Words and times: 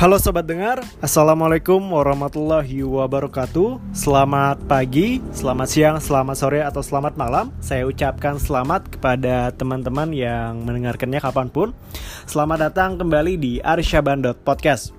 Halo 0.00 0.16
sobat 0.16 0.48
dengar, 0.48 0.80
Assalamualaikum 1.04 1.76
warahmatullahi 1.76 2.80
wabarakatuh. 2.80 3.92
Selamat 3.92 4.56
pagi, 4.64 5.20
selamat 5.28 5.68
siang, 5.68 5.96
selamat 6.00 6.40
sore, 6.40 6.64
atau 6.64 6.80
selamat 6.80 7.20
malam. 7.20 7.52
Saya 7.60 7.84
ucapkan 7.84 8.40
selamat 8.40 8.96
kepada 8.96 9.52
teman-teman 9.52 10.08
yang 10.16 10.64
mendengarkannya 10.64 11.20
kapan 11.20 11.52
pun. 11.52 11.76
Selamat 12.24 12.72
datang 12.72 12.96
kembali 12.96 13.36
di 13.36 13.52
Arsyaban.podcast 13.60 14.96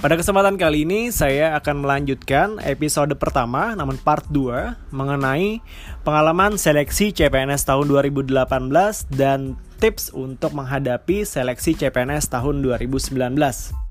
pada 0.00 0.18
kesempatan 0.18 0.58
kali 0.58 0.88
ini 0.88 1.14
saya 1.14 1.54
akan 1.60 1.84
melanjutkan 1.84 2.58
episode 2.64 3.14
pertama 3.20 3.76
namun 3.78 4.00
part 4.00 4.26
2 4.32 4.90
mengenai 4.90 5.62
pengalaman 6.02 6.58
seleksi 6.58 7.14
CPNS 7.14 7.68
tahun 7.68 7.86
2018 7.86 8.48
dan 9.14 9.54
tips 9.82 10.14
untuk 10.14 10.54
menghadapi 10.54 11.26
seleksi 11.26 11.74
CPNS 11.74 12.30
tahun 12.30 12.62
2019. 12.62 13.81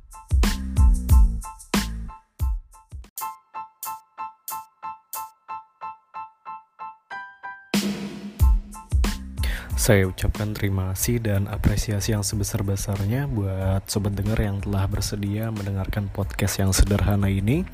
Saya 9.81 10.05
ucapkan 10.05 10.53
terima 10.53 10.93
kasih 10.93 11.17
dan 11.25 11.49
apresiasi 11.49 12.13
yang 12.13 12.21
sebesar-besarnya 12.21 13.25
buat 13.25 13.81
sobat 13.89 14.13
dengar 14.13 14.37
yang 14.37 14.61
telah 14.61 14.85
bersedia 14.85 15.49
mendengarkan 15.49 16.05
podcast 16.05 16.61
yang 16.61 16.69
sederhana 16.69 17.25
ini. 17.33 17.65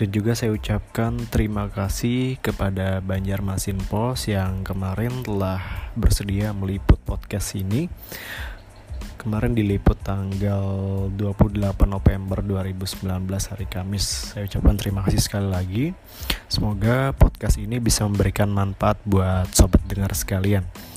Dan 0.00 0.08
juga 0.16 0.32
saya 0.32 0.56
ucapkan 0.56 1.12
terima 1.28 1.68
kasih 1.68 2.40
kepada 2.40 3.04
Banjarmasin 3.04 3.76
Pos 3.84 4.32
yang 4.32 4.64
kemarin 4.64 5.12
telah 5.20 5.92
bersedia 5.92 6.56
meliput 6.56 6.96
podcast 7.04 7.52
ini. 7.52 7.92
Kemarin 9.20 9.52
diliput 9.52 10.00
tanggal 10.00 10.64
28 11.12 11.52
November 11.84 12.40
2019 12.40 13.28
hari 13.28 13.68
Kamis. 13.68 14.32
Saya 14.32 14.48
ucapkan 14.48 14.80
terima 14.80 15.04
kasih 15.04 15.20
sekali 15.20 15.52
lagi. 15.52 15.86
Semoga 16.48 17.12
podcast 17.12 17.60
ini 17.60 17.76
bisa 17.76 18.08
memberikan 18.08 18.48
manfaat 18.48 18.96
buat 19.04 19.52
sobat 19.52 19.84
dengar 19.84 20.16
sekalian. 20.16 20.91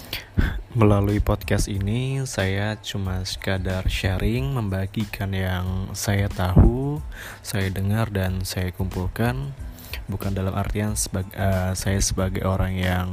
Melalui 0.75 1.23
podcast 1.23 1.71
ini 1.71 2.19
saya 2.27 2.75
cuma 2.83 3.23
sekadar 3.23 3.88
sharing 3.88 4.52
membagikan 4.52 5.31
yang 5.31 5.88
saya 5.95 6.27
tahu, 6.27 6.99
saya 7.39 7.72
dengar 7.72 8.11
dan 8.11 8.44
saya 8.44 8.75
kumpulkan 8.75 9.55
bukan 10.11 10.35
dalam 10.35 10.52
artian 10.52 10.94
sebagai 10.99 11.31
uh, 11.39 11.72
saya 11.73 12.03
sebagai 12.03 12.44
orang 12.44 12.75
yang 12.75 13.07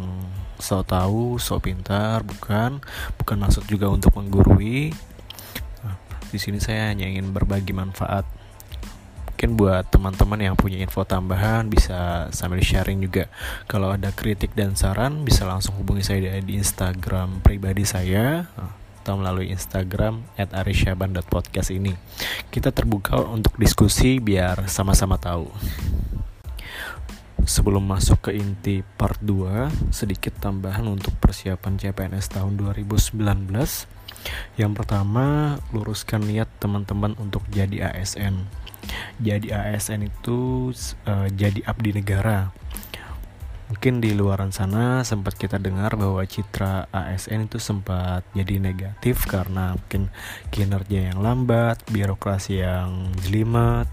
so 0.58 0.82
tahu, 0.82 1.38
so 1.38 1.62
pintar, 1.62 2.26
bukan 2.26 2.82
bukan 3.18 3.36
maksud 3.38 3.62
juga 3.70 3.86
untuk 3.86 4.10
menggurui. 4.18 4.90
Nah, 5.86 5.96
di 6.34 6.38
sini 6.42 6.58
saya 6.58 6.90
hanya 6.90 7.06
ingin 7.06 7.30
berbagi 7.30 7.70
manfaat 7.70 8.26
mungkin 9.42 9.58
buat 9.58 9.90
teman-teman 9.90 10.38
yang 10.38 10.54
punya 10.54 10.78
info 10.78 11.02
tambahan 11.02 11.66
bisa 11.66 12.30
sambil 12.30 12.62
sharing 12.62 13.02
juga. 13.02 13.26
Kalau 13.66 13.90
ada 13.90 14.14
kritik 14.14 14.54
dan 14.54 14.78
saran 14.78 15.26
bisa 15.26 15.42
langsung 15.42 15.74
hubungi 15.82 16.06
saya 16.06 16.38
di 16.38 16.54
Instagram 16.54 17.42
pribadi 17.42 17.82
saya 17.82 18.46
atau 19.02 19.18
melalui 19.18 19.50
Instagram 19.50 20.22
arisyaban.podcast 20.38 21.74
ini. 21.74 21.90
Kita 22.54 22.70
terbuka 22.70 23.18
untuk 23.18 23.58
diskusi 23.58 24.22
biar 24.22 24.70
sama-sama 24.70 25.18
tahu. 25.18 25.50
Sebelum 27.42 27.82
masuk 27.82 28.30
ke 28.30 28.38
inti 28.38 28.86
part 28.94 29.18
2, 29.26 29.90
sedikit 29.90 30.38
tambahan 30.38 30.86
untuk 30.86 31.18
persiapan 31.18 31.82
CPNS 31.82 32.30
tahun 32.30 32.62
2019. 32.62 33.18
Yang 34.54 34.72
pertama, 34.78 35.58
luruskan 35.74 36.30
niat 36.30 36.46
teman-teman 36.62 37.18
untuk 37.18 37.42
jadi 37.50 37.90
ASN 37.90 38.61
jadi 39.20 39.74
ASN 39.74 40.08
itu 40.08 40.70
uh, 41.06 41.28
jadi 41.32 41.60
abdi 41.64 41.90
negara 41.96 42.52
mungkin 43.72 44.04
di 44.04 44.12
luaran 44.12 44.52
sana 44.52 45.00
sempat 45.00 45.32
kita 45.40 45.56
dengar 45.56 45.96
bahwa 45.96 46.20
citra 46.28 46.92
ASN 46.92 47.48
itu 47.48 47.56
sempat 47.56 48.20
jadi 48.36 48.60
negatif 48.60 49.24
karena 49.24 49.72
mungkin 49.72 50.12
kinerja 50.52 51.08
yang 51.08 51.24
lambat, 51.24 51.80
birokrasi 51.88 52.60
yang 52.60 53.08
jelimet. 53.24 53.88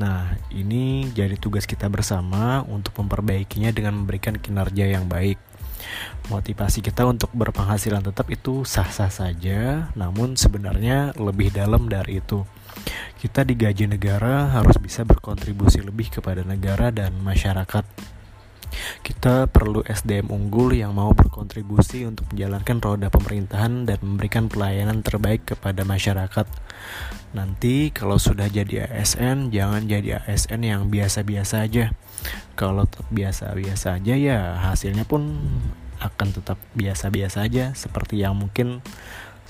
Nah, 0.00 0.40
ini 0.48 1.12
jadi 1.12 1.36
tugas 1.36 1.68
kita 1.68 1.92
bersama 1.92 2.64
untuk 2.64 2.96
memperbaikinya 2.96 3.68
dengan 3.68 4.00
memberikan 4.00 4.40
kinerja 4.40 4.88
yang 4.88 5.04
baik. 5.04 5.36
Motivasi 6.32 6.80
kita 6.80 7.04
untuk 7.04 7.28
berpenghasilan 7.36 8.00
tetap 8.00 8.32
itu 8.32 8.64
sah-sah 8.64 9.12
saja, 9.12 9.92
namun 9.92 10.40
sebenarnya 10.40 11.12
lebih 11.20 11.52
dalam 11.52 11.92
dari 11.92 12.24
itu 12.24 12.48
kita 13.26 13.42
digaji 13.42 13.90
negara 13.90 14.54
harus 14.54 14.78
bisa 14.78 15.02
berkontribusi 15.02 15.82
lebih 15.82 16.14
kepada 16.14 16.46
negara 16.46 16.94
dan 16.94 17.10
masyarakat. 17.26 17.82
Kita 19.02 19.50
perlu 19.50 19.82
SDM 19.82 20.30
unggul 20.30 20.78
yang 20.78 20.94
mau 20.94 21.10
berkontribusi 21.10 22.06
untuk 22.06 22.30
menjalankan 22.30 22.78
roda 22.78 23.10
pemerintahan 23.10 23.82
dan 23.82 23.98
memberikan 23.98 24.46
pelayanan 24.46 25.02
terbaik 25.02 25.42
kepada 25.42 25.82
masyarakat. 25.82 26.46
Nanti 27.34 27.90
kalau 27.90 28.14
sudah 28.14 28.46
jadi 28.46 28.86
ASN, 28.86 29.50
jangan 29.50 29.90
jadi 29.90 30.22
ASN 30.22 30.62
yang 30.62 30.86
biasa-biasa 30.86 31.66
aja. 31.66 31.90
Kalau 32.54 32.86
tetap 32.86 33.10
biasa-biasa 33.10 33.98
aja 33.98 34.14
ya 34.14 34.38
hasilnya 34.70 35.02
pun 35.02 35.34
akan 35.98 36.28
tetap 36.30 36.62
biasa-biasa 36.78 37.42
aja 37.42 37.74
seperti 37.74 38.22
yang 38.22 38.38
mungkin 38.38 38.86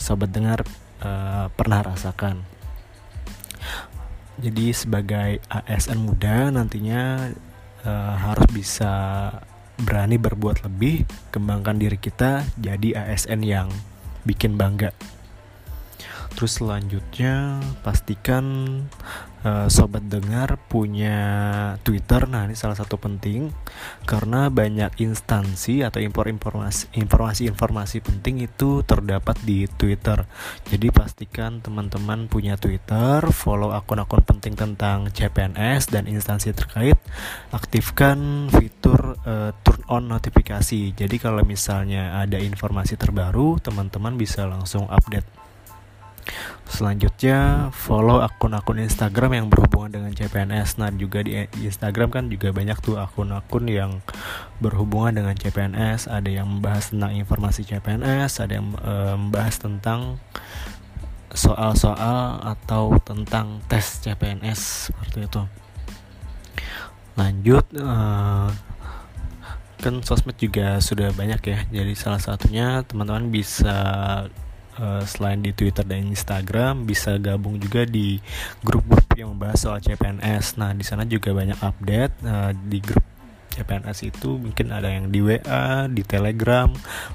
sobat 0.01 0.33
dengar 0.33 0.65
uh, 1.05 1.53
pernah 1.53 1.85
rasakan. 1.85 2.56
Jadi 4.37 4.73
sebagai 4.77 5.41
ASN 5.49 6.05
muda 6.05 6.53
nantinya 6.53 7.33
uh, 7.89 8.15
harus 8.21 8.47
bisa 8.53 8.93
berani 9.81 10.17
berbuat 10.17 10.65
lebih, 10.65 11.05
kembangkan 11.33 11.77
diri 11.77 11.97
kita 12.01 12.45
jadi 12.61 13.09
ASN 13.09 13.41
yang 13.45 13.69
bikin 14.29 14.57
bangga. 14.57 14.93
Terus 16.37 16.61
selanjutnya 16.61 17.65
pastikan 17.81 18.45
uh, 19.43 19.69
sobat 19.69 20.07
dengar 20.07 20.57
punya 20.71 21.19
Twitter. 21.83 22.25
Nah, 22.31 22.47
ini 22.49 22.57
salah 22.57 22.79
satu 22.79 22.97
penting 22.97 23.53
karena 24.09 24.49
banyak 24.49 25.03
instansi 25.03 25.83
atau 25.85 26.01
impor 26.01 26.31
informasi 26.31 26.89
informasi-informasi 26.95 28.01
penting 28.01 28.47
itu 28.47 28.87
terdapat 28.87 29.37
di 29.43 29.69
Twitter. 29.69 30.25
Jadi 30.71 30.89
pastikan 30.95 31.61
teman-teman 31.61 32.31
punya 32.31 32.57
Twitter, 32.57 33.27
follow 33.35 33.75
akun-akun 33.75 34.25
penting 34.25 34.55
tentang 34.55 35.11
CPNS 35.11 35.93
dan 35.93 36.09
instansi 36.09 36.55
terkait, 36.55 36.97
aktifkan 37.53 38.49
fitur 38.49 39.19
uh, 39.27 39.51
turn 39.61 39.83
on 39.91 40.09
notifikasi. 40.09 40.95
Jadi 40.95 41.17
kalau 41.19 41.43
misalnya 41.43 42.23
ada 42.23 42.41
informasi 42.41 42.95
terbaru, 42.95 43.59
teman-teman 43.61 44.15
bisa 44.17 44.47
langsung 44.47 44.87
update 44.89 45.47
Selanjutnya 46.67 47.71
follow 47.71 48.19
akun-akun 48.19 48.83
Instagram 48.83 49.39
yang 49.39 49.47
berhubungan 49.47 49.87
dengan 49.97 50.11
CPNS. 50.11 50.83
Nah 50.83 50.91
juga 50.91 51.23
di 51.23 51.47
Instagram 51.63 52.11
kan 52.11 52.25
juga 52.27 52.51
banyak 52.51 52.83
tuh 52.83 52.99
akun-akun 52.99 53.71
yang 53.71 54.03
berhubungan 54.59 55.15
dengan 55.15 55.35
CPNS. 55.39 56.11
Ada 56.11 56.43
yang 56.43 56.59
membahas 56.59 56.91
tentang 56.91 57.15
informasi 57.15 57.63
CPNS, 57.71 58.43
ada 58.43 58.53
yang 58.59 58.75
e, 58.83 58.95
membahas 59.15 59.63
tentang 59.63 60.19
soal-soal 61.31 62.43
atau 62.43 62.99
tentang 62.99 63.63
tes 63.71 64.03
CPNS 64.03 64.91
seperti 64.91 65.19
itu. 65.23 65.43
Lanjut 67.15 67.65
e, 67.79 67.95
kan 69.87 69.95
sosmed 70.03 70.35
juga 70.35 70.83
sudah 70.83 71.15
banyak 71.15 71.41
ya. 71.47 71.59
Jadi 71.71 71.95
salah 71.95 72.19
satunya 72.19 72.83
teman-teman 72.83 73.31
bisa 73.31 73.79
uh, 74.81 75.03
selain 75.05 75.41
di 75.41 75.53
Twitter 75.53 75.85
dan 75.85 76.09
Instagram 76.09 76.85
bisa 76.85 77.17
gabung 77.17 77.61
juga 77.61 77.85
di 77.85 78.21
grup-grup 78.63 79.09
yang 79.17 79.37
membahas 79.37 79.69
soal 79.69 79.79
CPNS. 79.81 80.61
Nah, 80.61 80.73
di 80.77 80.85
sana 80.85 81.05
juga 81.09 81.33
banyak 81.33 81.59
update 81.61 82.15
uh, 82.25 82.53
di 82.53 82.79
grup 82.81 83.05
CPNS 83.57 83.99
itu 84.05 84.37
mungkin 84.37 84.69
ada 84.69 84.93
yang 84.93 85.09
di 85.09 85.25
WA, 85.25 85.89
di 85.89 86.05
Telegram, 86.05 86.69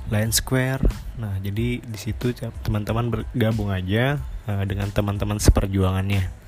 Line 0.10 0.34
Square. 0.34 0.82
Nah, 1.22 1.38
jadi 1.38 1.78
di 1.78 2.00
situ 2.02 2.34
teman-teman 2.66 3.14
bergabung 3.14 3.70
aja 3.70 4.18
uh, 4.50 4.64
dengan 4.66 4.90
teman-teman 4.90 5.38
seperjuangannya. 5.38 6.42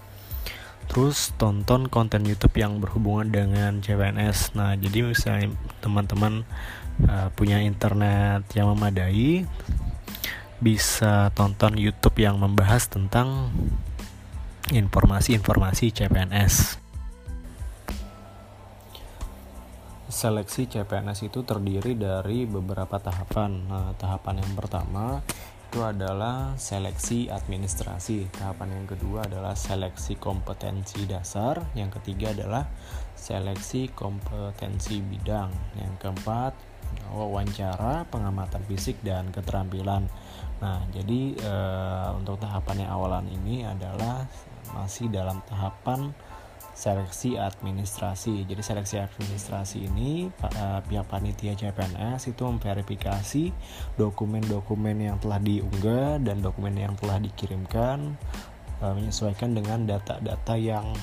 Terus 0.90 1.32
tonton 1.40 1.88
konten 1.88 2.28
YouTube 2.28 2.58
yang 2.60 2.82
berhubungan 2.82 3.30
dengan 3.30 3.80
CPNS. 3.80 4.58
Nah, 4.58 4.74
jadi 4.76 5.06
misalnya 5.06 5.54
teman-teman 5.80 6.44
uh, 7.06 7.30
punya 7.38 7.62
internet 7.62 8.50
yang 8.58 8.74
memadai, 8.74 9.46
bisa 10.60 11.32
tonton 11.34 11.80
YouTube 11.80 12.22
yang 12.22 12.38
membahas 12.38 12.86
tentang 12.92 13.50
informasi-informasi 14.70 15.92
CPNS. 15.92 16.84
Seleksi 20.14 20.70
CPNS 20.70 21.26
itu 21.26 21.42
terdiri 21.42 21.98
dari 21.98 22.46
beberapa 22.46 23.02
tahapan. 23.02 23.52
Nah, 23.66 23.92
tahapan 23.98 24.46
yang 24.46 24.54
pertama 24.54 25.20
itu 25.74 25.82
adalah 25.82 26.54
seleksi 26.54 27.34
administrasi. 27.34 28.30
Tahapan 28.30 28.78
yang 28.78 28.86
kedua 28.86 29.26
adalah 29.26 29.58
seleksi 29.58 30.22
kompetensi 30.22 31.10
dasar. 31.10 31.66
Yang 31.74 31.98
ketiga 31.98 32.30
adalah 32.30 32.70
seleksi 33.18 33.90
kompetensi 33.90 35.02
bidang. 35.02 35.50
Yang 35.82 35.94
keempat, 35.98 36.54
wawancara, 37.10 38.06
pengamatan 38.06 38.62
fisik 38.70 39.02
dan 39.02 39.34
keterampilan. 39.34 40.06
Nah, 40.64 40.80
jadi 40.96 41.36
e, 41.36 41.56
untuk 42.16 42.40
tahapan 42.40 42.88
yang 42.88 42.92
awalan 42.96 43.28
ini 43.28 43.68
adalah 43.68 44.24
masih 44.72 45.12
dalam 45.12 45.44
tahapan 45.44 46.16
seleksi 46.74 47.38
administrasi. 47.38 48.50
Jadi 48.50 48.62
seleksi 48.66 48.98
administrasi 48.98 49.86
ini 49.86 50.28
uh, 50.42 50.82
pihak 50.82 51.06
panitia 51.06 51.54
CPNS 51.54 52.34
itu 52.34 52.42
memverifikasi 52.44 53.54
dokumen-dokumen 53.96 54.98
yang 54.98 55.18
telah 55.22 55.38
diunggah 55.38 56.18
dan 56.26 56.42
dokumen 56.42 56.74
yang 56.74 56.98
telah 56.98 57.22
dikirimkan 57.22 58.18
uh, 58.82 58.94
menyesuaikan 58.98 59.54
dengan 59.54 59.86
data-data 59.86 60.58
yang 60.58 60.98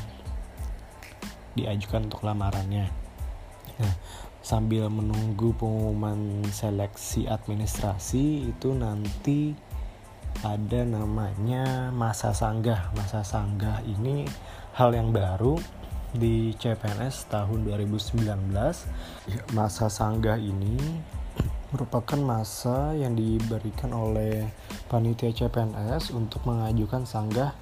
diajukan 1.55 2.11
untuk 2.11 2.27
lamarannya. 2.27 2.91
Nah, 3.81 3.95
sambil 4.51 4.91
menunggu 4.91 5.55
pengumuman 5.55 6.43
seleksi 6.51 7.31
administrasi 7.31 8.51
itu 8.51 8.75
nanti 8.75 9.55
ada 10.43 10.83
namanya 10.83 11.95
masa 11.95 12.35
sanggah. 12.35 12.91
Masa 12.99 13.23
sanggah 13.23 13.79
ini 13.87 14.27
hal 14.75 14.91
yang 14.91 15.15
baru 15.15 15.55
di 16.11 16.51
CPNS 16.59 17.31
tahun 17.31 17.71
2019 17.71 18.27
ya, 19.31 19.41
masa 19.55 19.87
sanggah 19.87 20.35
ini 20.35 20.99
merupakan 21.71 22.19
masa 22.19 22.91
yang 22.99 23.15
diberikan 23.15 23.95
oleh 23.95 24.51
panitia 24.91 25.31
CPNS 25.31 26.11
untuk 26.11 26.43
mengajukan 26.43 27.07
sanggah 27.07 27.55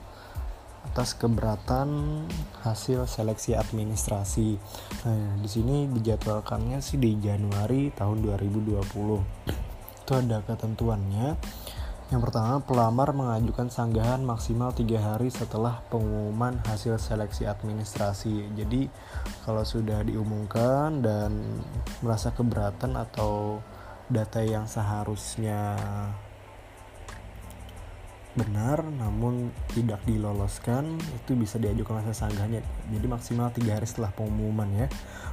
atas 0.99 1.15
keberatan 1.15 2.27
hasil 2.67 3.07
seleksi 3.07 3.55
administrasi. 3.55 4.59
Nah, 5.07 5.39
di 5.39 5.47
sini 5.47 5.87
dijadwalkannya 5.87 6.83
sih 6.83 6.99
di 6.99 7.15
Januari 7.23 7.95
tahun 7.95 8.19
2020. 8.27 8.83
Itu 10.03 10.13
ada 10.19 10.43
ketentuannya 10.43 11.39
yang 12.11 12.19
pertama, 12.19 12.59
pelamar 12.59 13.15
mengajukan 13.15 13.71
sanggahan 13.71 14.27
maksimal 14.27 14.75
tiga 14.75 14.99
hari 14.99 15.31
setelah 15.31 15.87
pengumuman 15.87 16.59
hasil 16.67 16.99
seleksi 16.99 17.47
administrasi. 17.47 18.59
Jadi, 18.59 18.91
kalau 19.47 19.63
sudah 19.63 20.03
diumumkan 20.03 20.99
dan 20.99 21.63
merasa 22.03 22.35
keberatan 22.35 22.99
atau 22.99 23.63
data 24.11 24.43
yang 24.43 24.67
seharusnya 24.67 25.79
benar 28.39 28.87
namun 28.87 29.51
tidak 29.75 29.99
diloloskan 30.07 30.97
itu 31.13 31.35
bisa 31.35 31.59
diajukan 31.59 31.99
masa 31.99 32.15
sanggahnya 32.15 32.63
jadi 32.89 33.07
maksimal 33.11 33.51
tiga 33.51 33.77
hari 33.77 33.87
setelah 33.91 34.15
pengumuman 34.15 34.69
ya. 34.73 34.87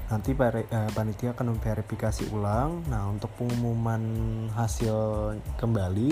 Nanti 0.06 0.38
eh, 0.38 0.90
panitia 0.94 1.34
akan 1.34 1.58
memverifikasi 1.58 2.30
ulang. 2.36 2.86
Nah 2.92 3.10
untuk 3.10 3.32
pengumuman 3.38 4.02
hasil 4.54 4.98
kembali 5.58 6.12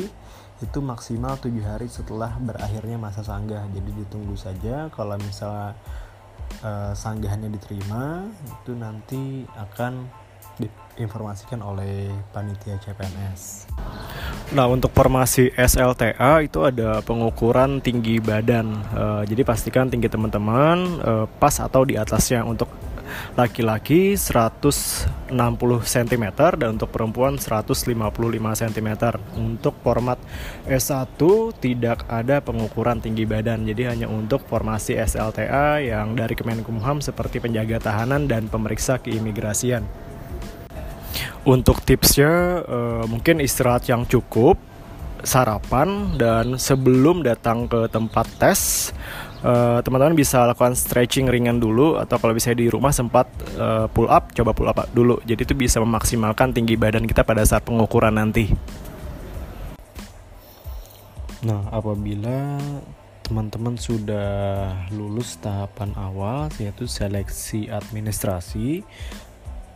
itu 0.63 0.79
maksimal 0.79 1.35
tujuh 1.41 1.65
hari 1.65 1.91
setelah 1.91 2.39
berakhirnya 2.39 2.95
masa 2.95 3.21
sanggah. 3.25 3.67
Jadi 3.75 3.91
ditunggu 4.05 4.37
saja 4.39 4.87
kalau 4.93 5.19
misalnya 5.19 5.75
uh, 6.63 6.93
sanggahannya 6.95 7.51
diterima 7.51 8.29
itu 8.47 8.71
nanti 8.77 9.43
akan 9.57 10.07
diinformasikan 10.97 11.59
oleh 11.61 12.09
panitia 12.29 12.77
CPNS. 12.77 13.71
Nah 14.53 14.69
untuk 14.69 14.93
formasi 14.93 15.49
SLTA 15.57 16.45
itu 16.45 16.61
ada 16.61 17.01
pengukuran 17.01 17.81
tinggi 17.81 18.21
badan. 18.21 18.67
Uh, 18.93 19.21
jadi 19.25 19.41
pastikan 19.41 19.89
tinggi 19.89 20.07
teman-teman 20.07 20.77
uh, 21.01 21.25
pas 21.39 21.57
atau 21.57 21.81
di 21.85 21.97
atasnya 21.97 22.45
untuk 22.45 22.69
laki-laki 23.33 24.15
160 24.15 25.29
cm 25.83 26.25
dan 26.57 26.69
untuk 26.77 26.89
perempuan 26.89 27.37
155 27.37 27.93
cm. 28.37 28.89
Untuk 29.37 29.75
format 29.81 30.19
S1 30.65 31.19
tidak 31.59 32.05
ada 32.09 32.41
pengukuran 32.41 33.01
tinggi 33.01 33.25
badan, 33.25 33.65
jadi 33.65 33.93
hanya 33.93 34.07
untuk 34.09 34.45
formasi 34.45 34.97
SLTA 34.97 35.81
yang 35.83 36.17
dari 36.17 36.33
Kemenkumham 36.37 37.01
seperti 37.01 37.41
penjaga 37.41 37.81
tahanan 37.81 38.29
dan 38.29 38.47
pemeriksa 38.49 39.01
keimigrasian. 39.01 39.85
Untuk 41.43 41.83
tipsnya 41.83 42.63
uh, 42.63 43.03
mungkin 43.03 43.43
istirahat 43.43 43.91
yang 43.91 44.07
cukup, 44.07 44.55
sarapan 45.23 46.19
dan 46.19 46.59
sebelum 46.59 47.23
datang 47.23 47.65
ke 47.65 47.87
tempat 47.87 48.27
tes 48.37 48.91
eh, 49.39 49.79
teman-teman 49.79 50.19
bisa 50.19 50.43
lakukan 50.43 50.75
stretching 50.75 51.31
ringan 51.31 51.63
dulu 51.63 51.95
atau 51.95 52.19
kalau 52.19 52.35
bisa 52.35 52.51
di 52.51 52.67
rumah 52.67 52.91
sempat 52.91 53.25
uh, 53.55 53.87
pull 53.87 54.11
up 54.11 54.35
coba 54.35 54.51
pull 54.51 54.67
up 54.67 54.83
dulu. 54.91 55.23
Jadi 55.23 55.47
itu 55.47 55.55
bisa 55.55 55.79
memaksimalkan 55.79 56.51
tinggi 56.51 56.75
badan 56.75 57.07
kita 57.07 57.23
pada 57.23 57.47
saat 57.47 57.63
pengukuran 57.63 58.13
nanti. 58.19 58.51
Nah 61.43 61.71
apabila 61.71 62.59
teman-teman 63.23 63.79
sudah 63.79 64.75
lulus 64.91 65.39
tahapan 65.39 65.95
awal 65.95 66.51
yaitu 66.59 66.83
seleksi 66.83 67.71
administrasi 67.71 68.83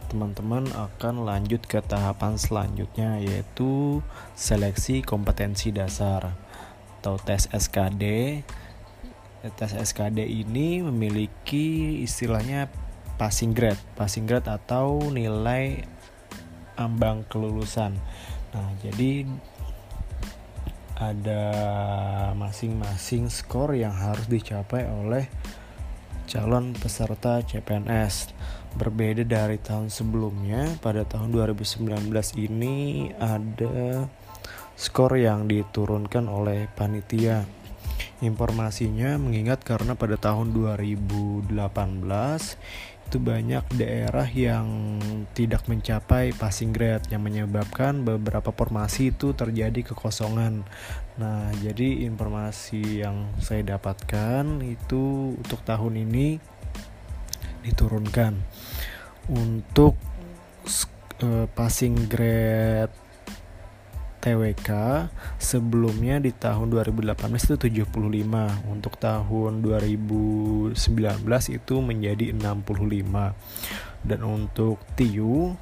teman-teman 0.07 0.67
akan 0.71 1.27
lanjut 1.27 1.63
ke 1.67 1.83
tahapan 1.83 2.39
selanjutnya 2.39 3.19
yaitu 3.19 3.99
seleksi 4.33 5.03
kompetensi 5.03 5.75
dasar 5.75 6.35
atau 6.99 7.19
tes 7.21 7.47
SKD 7.51 8.03
tes 9.55 9.71
SKD 9.71 10.25
ini 10.27 10.81
memiliki 10.81 12.01
istilahnya 12.03 12.67
passing 13.15 13.55
grade, 13.55 13.79
passing 13.95 14.29
grade 14.29 14.49
atau 14.49 14.99
nilai 15.09 15.85
ambang 16.77 17.25
kelulusan. 17.25 17.97
Nah, 18.53 18.69
jadi 18.81 19.25
ada 20.97 21.43
masing-masing 22.33 23.29
skor 23.29 23.77
yang 23.77 23.93
harus 23.93 24.25
dicapai 24.25 24.89
oleh 24.89 25.29
calon 26.25 26.73
peserta 26.73 27.41
CPNS. 27.45 28.33
Berbeda 28.77 29.25
dari 29.25 29.57
tahun 29.57 29.89
sebelumnya, 29.89 30.77
pada 30.77 31.01
tahun 31.01 31.33
2019 31.33 32.13
ini 32.37 33.09
ada 33.17 34.05
skor 34.77 35.17
yang 35.17 35.49
diturunkan 35.49 36.29
oleh 36.29 36.69
panitia 36.77 37.41
informasinya 38.21 39.17
mengingat 39.17 39.61
karena 39.65 39.93
pada 39.93 40.17
tahun 40.17 40.53
2018 40.53 41.49
itu 43.07 43.23
banyak 43.23 43.63
daerah 43.79 44.27
yang 44.27 44.99
tidak 45.31 45.63
mencapai 45.71 46.35
passing 46.35 46.75
grade 46.75 47.07
yang 47.07 47.23
menyebabkan 47.23 48.03
beberapa 48.03 48.51
formasi 48.51 49.15
itu 49.15 49.31
terjadi 49.31 49.95
kekosongan. 49.95 50.67
Nah, 51.15 51.47
jadi 51.63 52.03
informasi 52.03 53.07
yang 53.07 53.31
saya 53.39 53.63
dapatkan 53.63 54.59
itu 54.59 55.33
untuk 55.39 55.63
tahun 55.63 56.03
ini 56.03 56.56
diturunkan. 57.67 58.33
Untuk 59.27 59.99
uh, 61.23 61.45
passing 61.51 62.07
grade 62.07 63.07
TWK 64.27 64.69
sebelumnya 65.39 66.19
di 66.19 66.35
tahun 66.35 66.73
2018 66.73 67.15
itu 67.47 67.55
75 67.85 68.67
untuk 68.67 68.99
tahun 68.99 69.63
2019 69.63 70.75
itu 71.53 71.75
menjadi 71.79 72.25
65 72.35 74.03
dan 74.03 74.19
untuk 74.27 74.83
TIU 74.99 75.55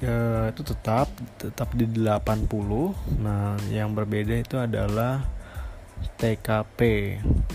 eh, 0.00 0.46
itu 0.48 0.62
tetap 0.64 1.12
tetap 1.36 1.68
di 1.76 1.84
80 1.84 2.48
nah 3.20 3.58
yang 3.68 3.92
berbeda 3.92 4.40
itu 4.40 4.56
adalah 4.56 5.26
TKP 6.18 6.80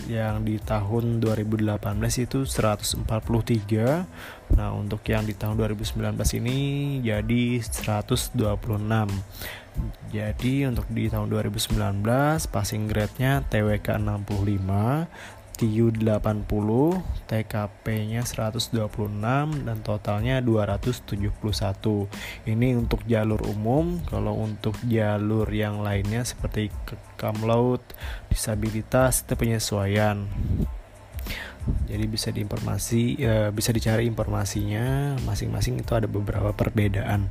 yang 0.08 0.44
di 0.44 0.56
tahun 0.60 1.20
2018 1.20 1.76
itu 2.24 2.44
143 2.48 3.04
nah 4.56 4.72
untuk 4.72 5.04
yang 5.04 5.28
di 5.28 5.36
tahun 5.36 5.60
2019 5.60 6.16
ini 6.40 6.58
jadi 7.04 7.60
126 7.60 8.36
jadi 10.08 10.54
untuk 10.72 10.88
di 10.90 11.06
tahun 11.06 11.28
2019 11.30 12.02
passing 12.48 12.88
grade-nya 12.88 13.44
TWK 13.46 13.88
65 14.00 15.37
TU 15.58 15.90
80, 15.90 16.46
TKP-nya 17.26 18.22
126 18.22 19.66
dan 19.66 19.78
totalnya 19.82 20.38
271. 20.38 21.18
Ini 22.46 22.78
untuk 22.78 23.02
jalur 23.10 23.42
umum, 23.42 23.98
kalau 24.06 24.38
untuk 24.38 24.78
jalur 24.86 25.50
yang 25.50 25.82
lainnya 25.82 26.22
seperti 26.22 26.70
kamlaut, 27.18 27.82
disabilitas 28.30 29.26
itu 29.26 29.34
penyesuaian. 29.34 30.30
Jadi 31.90 32.04
bisa 32.06 32.30
diinformasi, 32.30 33.18
ya, 33.18 33.50
bisa 33.50 33.74
dicari 33.74 34.06
informasinya 34.06 35.18
masing-masing 35.26 35.82
itu 35.82 35.92
ada 35.92 36.06
beberapa 36.06 36.54
perbedaan. 36.54 37.28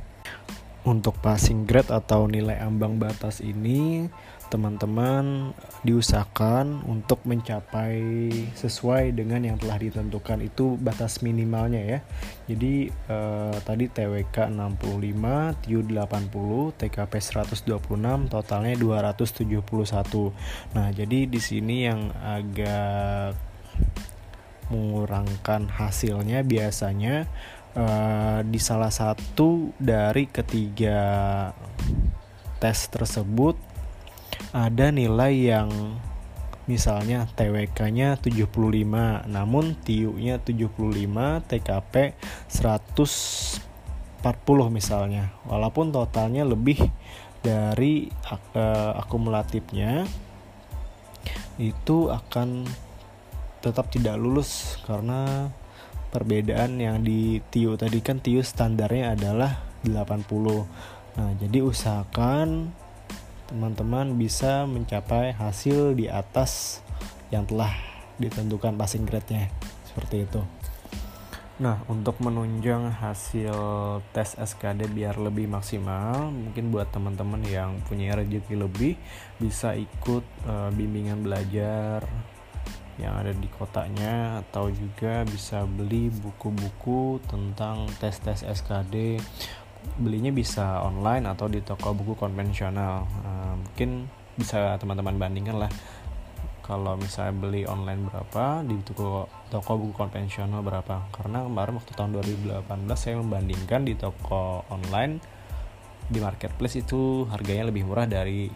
untuk 0.88 1.20
passing 1.20 1.68
grade 1.68 1.92
atau 1.92 2.24
nilai 2.24 2.56
ambang 2.64 2.96
batas 2.96 3.44
ini 3.44 4.08
teman-teman 4.48 5.52
diusahakan 5.84 6.82
untuk 6.88 7.22
mencapai 7.28 8.28
sesuai 8.56 9.12
dengan 9.12 9.44
yang 9.44 9.56
telah 9.60 9.76
ditentukan 9.76 10.40
itu 10.40 10.80
batas 10.80 11.20
minimalnya 11.20 11.82
ya. 11.84 11.98
Jadi 12.48 12.88
eh, 12.88 13.56
tadi 13.62 13.84
TWK 13.92 14.48
65, 14.48 15.62
TIU 15.64 15.80
80, 15.84 16.80
TKP 16.80 17.12
126, 17.20 18.32
totalnya 18.32 18.74
271. 18.74 20.32
Nah, 20.74 20.88
jadi 20.90 21.18
di 21.28 21.40
sini 21.40 21.84
yang 21.84 22.08
agak 22.16 23.36
mengurangkan 24.72 25.68
hasilnya 25.68 26.44
biasanya 26.44 27.28
eh, 27.76 28.40
di 28.48 28.60
salah 28.60 28.92
satu 28.92 29.76
dari 29.76 30.28
ketiga 30.28 31.00
tes 32.58 32.90
tersebut 32.90 33.67
ada 34.52 34.88
nilai 34.88 35.52
yang 35.52 35.68
misalnya 36.68 37.24
TWK-nya 37.32 38.20
75 38.20 38.52
namun 39.24 39.72
TIU-nya 39.80 40.36
75 40.44 41.48
TKP 41.48 41.94
140 42.52 44.24
misalnya. 44.68 45.32
Walaupun 45.48 45.88
totalnya 45.92 46.44
lebih 46.44 46.80
dari 47.40 48.12
uh, 48.54 48.92
akumulatifnya 49.00 50.04
itu 51.58 52.12
akan 52.12 52.68
tetap 53.58 53.90
tidak 53.90 54.20
lulus 54.20 54.78
karena 54.86 55.50
perbedaan 56.12 56.78
yang 56.78 57.00
di 57.00 57.40
TIU 57.48 57.80
tadi. 57.80 57.98
Kan 58.04 58.20
TIU 58.20 58.44
standarnya 58.44 59.16
adalah 59.16 59.64
80 59.84 61.16
nah 61.18 61.34
jadi 61.34 61.66
usahakan 61.66 62.70
teman-teman 63.48 64.14
bisa 64.20 64.68
mencapai 64.68 65.32
hasil 65.32 65.96
di 65.96 66.06
atas 66.06 66.84
yang 67.32 67.48
telah 67.48 67.72
ditentukan 68.20 68.76
passing 68.76 69.08
grade-nya. 69.08 69.48
Seperti 69.88 70.28
itu. 70.28 70.44
Nah, 71.58 71.82
untuk 71.90 72.22
menunjang 72.22 72.86
hasil 73.02 73.50
tes 74.14 74.38
SKD 74.38 74.86
biar 74.94 75.18
lebih 75.18 75.50
maksimal, 75.50 76.30
mungkin 76.30 76.70
buat 76.70 76.86
teman-teman 76.94 77.42
yang 77.50 77.82
punya 77.90 78.14
rezeki 78.14 78.54
lebih 78.54 78.94
bisa 79.42 79.74
ikut 79.74 80.22
uh, 80.46 80.70
bimbingan 80.70 81.26
belajar 81.26 82.06
yang 82.98 83.14
ada 83.14 83.30
di 83.30 83.46
kotanya 83.58 84.42
atau 84.42 84.70
juga 84.70 85.22
bisa 85.26 85.62
beli 85.66 86.10
buku-buku 86.10 87.22
tentang 87.26 87.86
tes-tes 88.02 88.42
SKD 88.42 89.22
belinya 89.98 90.34
bisa 90.34 90.82
online 90.82 91.26
atau 91.30 91.46
di 91.46 91.62
toko 91.62 91.94
buku 91.94 92.18
konvensional. 92.18 93.06
Uh, 93.22 93.37
mungkin 93.78 94.10
bisa 94.34 94.74
teman-teman 94.82 95.22
bandingkan 95.22 95.54
lah. 95.62 95.70
Kalau 96.66 96.98
misalnya 96.98 97.30
beli 97.30 97.62
online 97.62 98.10
berapa 98.10 98.66
di 98.66 98.74
toko 98.82 99.30
toko 99.46 99.78
buku 99.78 99.94
konvensional 99.94 100.66
berapa. 100.66 101.06
Karena 101.14 101.46
kemarin 101.46 101.78
waktu 101.78 101.94
tahun 101.94 102.10
2018 102.18 102.66
saya 102.98 103.22
membandingkan 103.22 103.86
di 103.86 103.94
toko 103.94 104.66
online 104.66 105.22
di 106.10 106.18
marketplace 106.18 106.82
itu 106.82 107.22
harganya 107.30 107.70
lebih 107.70 107.86
murah 107.86 108.10
dari 108.10 108.50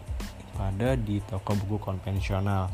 pada 0.59 0.99
di 0.99 1.23
toko 1.23 1.55
buku 1.55 1.79
konvensional 1.79 2.67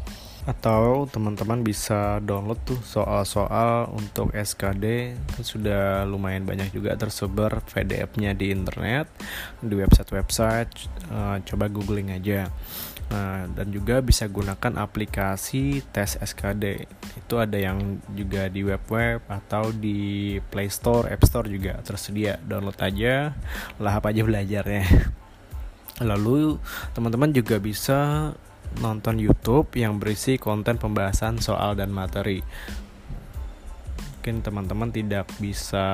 atau 0.50 1.06
teman-teman 1.06 1.62
bisa 1.62 2.18
download 2.26 2.58
tuh 2.66 2.82
soal-soal 2.82 3.94
untuk 3.94 4.34
SKD 4.34 5.14
kan 5.14 5.44
sudah 5.46 5.84
lumayan 6.10 6.50
banyak 6.50 6.74
juga 6.74 6.98
tersebar 6.98 7.62
PDF-nya 7.70 8.34
di 8.34 8.50
internet 8.50 9.06
di 9.62 9.78
website-website 9.78 10.74
uh, 11.14 11.38
coba 11.46 11.70
googling 11.70 12.10
aja 12.10 12.50
Nah, 13.10 13.50
dan 13.58 13.74
juga 13.74 14.06
bisa 14.06 14.30
gunakan 14.30 14.86
aplikasi 14.86 15.82
tes 15.90 16.14
SKD. 16.22 16.86
Itu 17.18 17.42
ada 17.42 17.58
yang 17.58 17.98
juga 18.14 18.46
di 18.54 18.62
web-web 18.62 19.26
atau 19.26 19.74
di 19.74 20.38
Play 20.54 20.70
Store, 20.70 21.10
App 21.10 21.26
Store 21.26 21.50
juga 21.50 21.82
tersedia. 21.82 22.38
Download 22.46 22.78
aja, 22.78 23.34
lahap 23.82 24.14
aja 24.14 24.22
belajarnya. 24.22 24.86
Lalu 26.10 26.62
teman-teman 26.94 27.34
juga 27.34 27.58
bisa 27.58 28.32
nonton 28.78 29.18
YouTube 29.18 29.74
yang 29.74 29.98
berisi 29.98 30.38
konten 30.38 30.78
pembahasan 30.78 31.42
soal 31.42 31.74
dan 31.74 31.90
materi. 31.90 32.46
Mungkin 34.20 34.44
teman-teman 34.44 34.92
tidak 34.92 35.32
bisa 35.42 35.88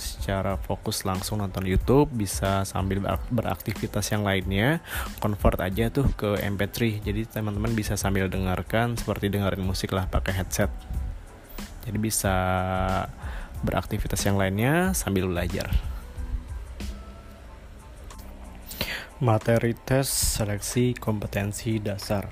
secara 0.00 0.56
fokus 0.58 1.06
langsung 1.06 1.38
nonton 1.38 1.68
YouTube, 1.68 2.10
bisa 2.10 2.66
sambil 2.66 3.04
beraktivitas 3.30 4.10
yang 4.10 4.24
lainnya, 4.24 4.82
convert 5.20 5.60
aja 5.62 5.92
tuh 5.92 6.08
ke 6.18 6.40
MP3. 6.40 7.04
Jadi 7.04 7.28
teman-teman 7.28 7.76
bisa 7.76 8.00
sambil 8.00 8.32
dengarkan 8.32 8.96
seperti 8.96 9.28
dengerin 9.28 9.60
musik 9.60 9.92
lah 9.92 10.08
pakai 10.08 10.40
headset. 10.40 10.72
Jadi 11.84 11.98
bisa 12.00 12.36
beraktivitas 13.60 14.24
yang 14.24 14.40
lainnya 14.40 14.96
sambil 14.96 15.28
belajar. 15.28 15.93
Materi 19.22 19.78
tes 19.78 20.10
seleksi 20.10 20.90
kompetensi 20.98 21.78
dasar. 21.78 22.26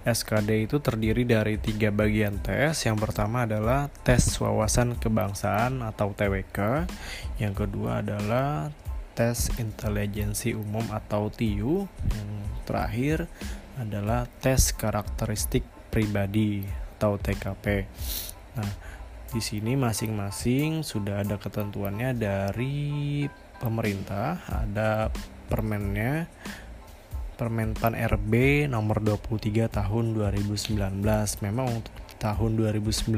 SKD 0.00 0.64
itu 0.64 0.80
terdiri 0.80 1.28
dari 1.28 1.60
tiga 1.60 1.92
bagian 1.92 2.40
tes. 2.40 2.88
Yang 2.88 3.04
pertama 3.04 3.44
adalah 3.44 3.92
tes 4.00 4.24
wawasan 4.40 4.96
kebangsaan 4.96 5.84
atau 5.84 6.16
TWK. 6.16 6.88
Yang 7.36 7.54
kedua 7.68 8.00
adalah 8.00 8.72
tes 9.12 9.52
intelijensi 9.60 10.56
umum 10.56 10.88
atau 10.88 11.28
TIU. 11.28 11.84
Yang 12.08 12.30
terakhir 12.64 13.18
adalah 13.76 14.24
tes 14.40 14.72
karakteristik 14.72 15.68
pribadi 15.92 16.64
atau 16.96 17.20
TKP. 17.20 17.84
Nah, 18.56 18.72
di 19.28 19.44
sini 19.44 19.76
masing-masing 19.76 20.80
sudah 20.80 21.20
ada 21.20 21.36
ketentuannya 21.36 22.16
dari 22.16 23.28
pemerintah 23.58 24.42
ada 24.48 25.10
permennya 25.50 26.26
Permen 27.38 27.78
Pan 27.78 27.94
RB 27.94 28.66
nomor 28.66 28.98
23 28.98 29.70
tahun 29.70 30.04
2019 30.10 30.74
memang 31.46 31.66
untuk 31.70 31.94
tahun 32.18 32.58
2019 32.58 33.14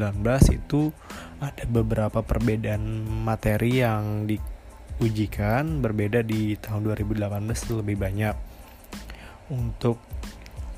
itu 0.52 0.92
ada 1.40 1.64
beberapa 1.64 2.20
perbedaan 2.20 3.09
materi 3.25 3.80
yang 3.80 4.28
diujikan 4.28 5.80
berbeda 5.80 6.20
di 6.20 6.52
tahun 6.61 6.92
2018 6.92 7.80
lebih 7.80 7.97
banyak. 7.97 8.37
Untuk 9.49 9.97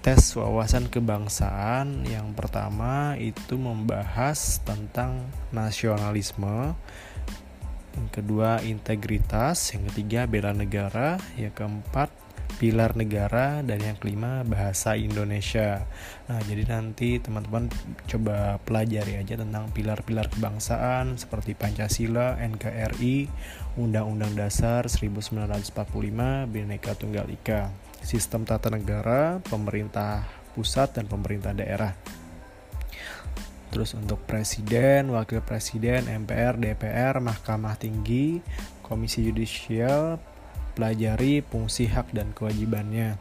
tes 0.07 0.39
wawasan 0.39 0.87
kebangsaan 0.87 2.07
yang 2.07 2.31
pertama 2.39 3.19
itu 3.19 3.59
membahas 3.59 4.63
tentang 4.63 5.27
nasionalisme 5.51 6.79
yang 7.97 8.09
kedua 8.09 8.65
integritas, 8.65 9.73
yang 9.77 9.89
ketiga 9.93 10.25
bela 10.25 10.53
negara, 10.57 11.21
yang 11.37 11.53
keempat 11.53 12.09
pilar 12.63 12.95
negara 12.95 13.59
dan 13.65 13.83
yang 13.83 13.99
kelima 13.99 14.47
bahasa 14.47 14.95
Indonesia. 14.95 15.83
Nah, 16.31 16.39
jadi 16.47 16.69
nanti 16.69 17.19
teman-teman 17.19 17.67
coba 18.07 18.63
pelajari 18.63 19.19
aja 19.19 19.35
tentang 19.41 19.67
pilar-pilar 19.75 20.31
kebangsaan 20.31 21.19
seperti 21.19 21.59
Pancasila, 21.59 22.39
NKRI, 22.39 23.27
Undang-Undang 23.81 24.39
Dasar 24.39 24.87
1945, 24.87 26.47
Bhinneka 26.47 26.95
Tunggal 26.95 27.27
Ika, 27.35 27.73
sistem 28.05 28.47
tata 28.47 28.71
negara, 28.71 29.43
pemerintah 29.43 30.23
pusat 30.55 30.95
dan 30.95 31.09
pemerintah 31.09 31.57
daerah. 31.57 32.22
Terus 33.73 33.97
untuk 33.97 34.21
presiden, 34.29 35.09
wakil 35.17 35.41
presiden, 35.41 36.05
MPR, 36.05 36.61
DPR, 36.61 37.25
Mahkamah 37.25 37.81
Tinggi, 37.81 38.45
Komisi 38.85 39.25
Yudisial, 39.25 40.21
pelajari 40.77 41.41
fungsi 41.41 41.89
hak 41.89 42.13
dan 42.13 42.37
kewajibannya. 42.37 43.17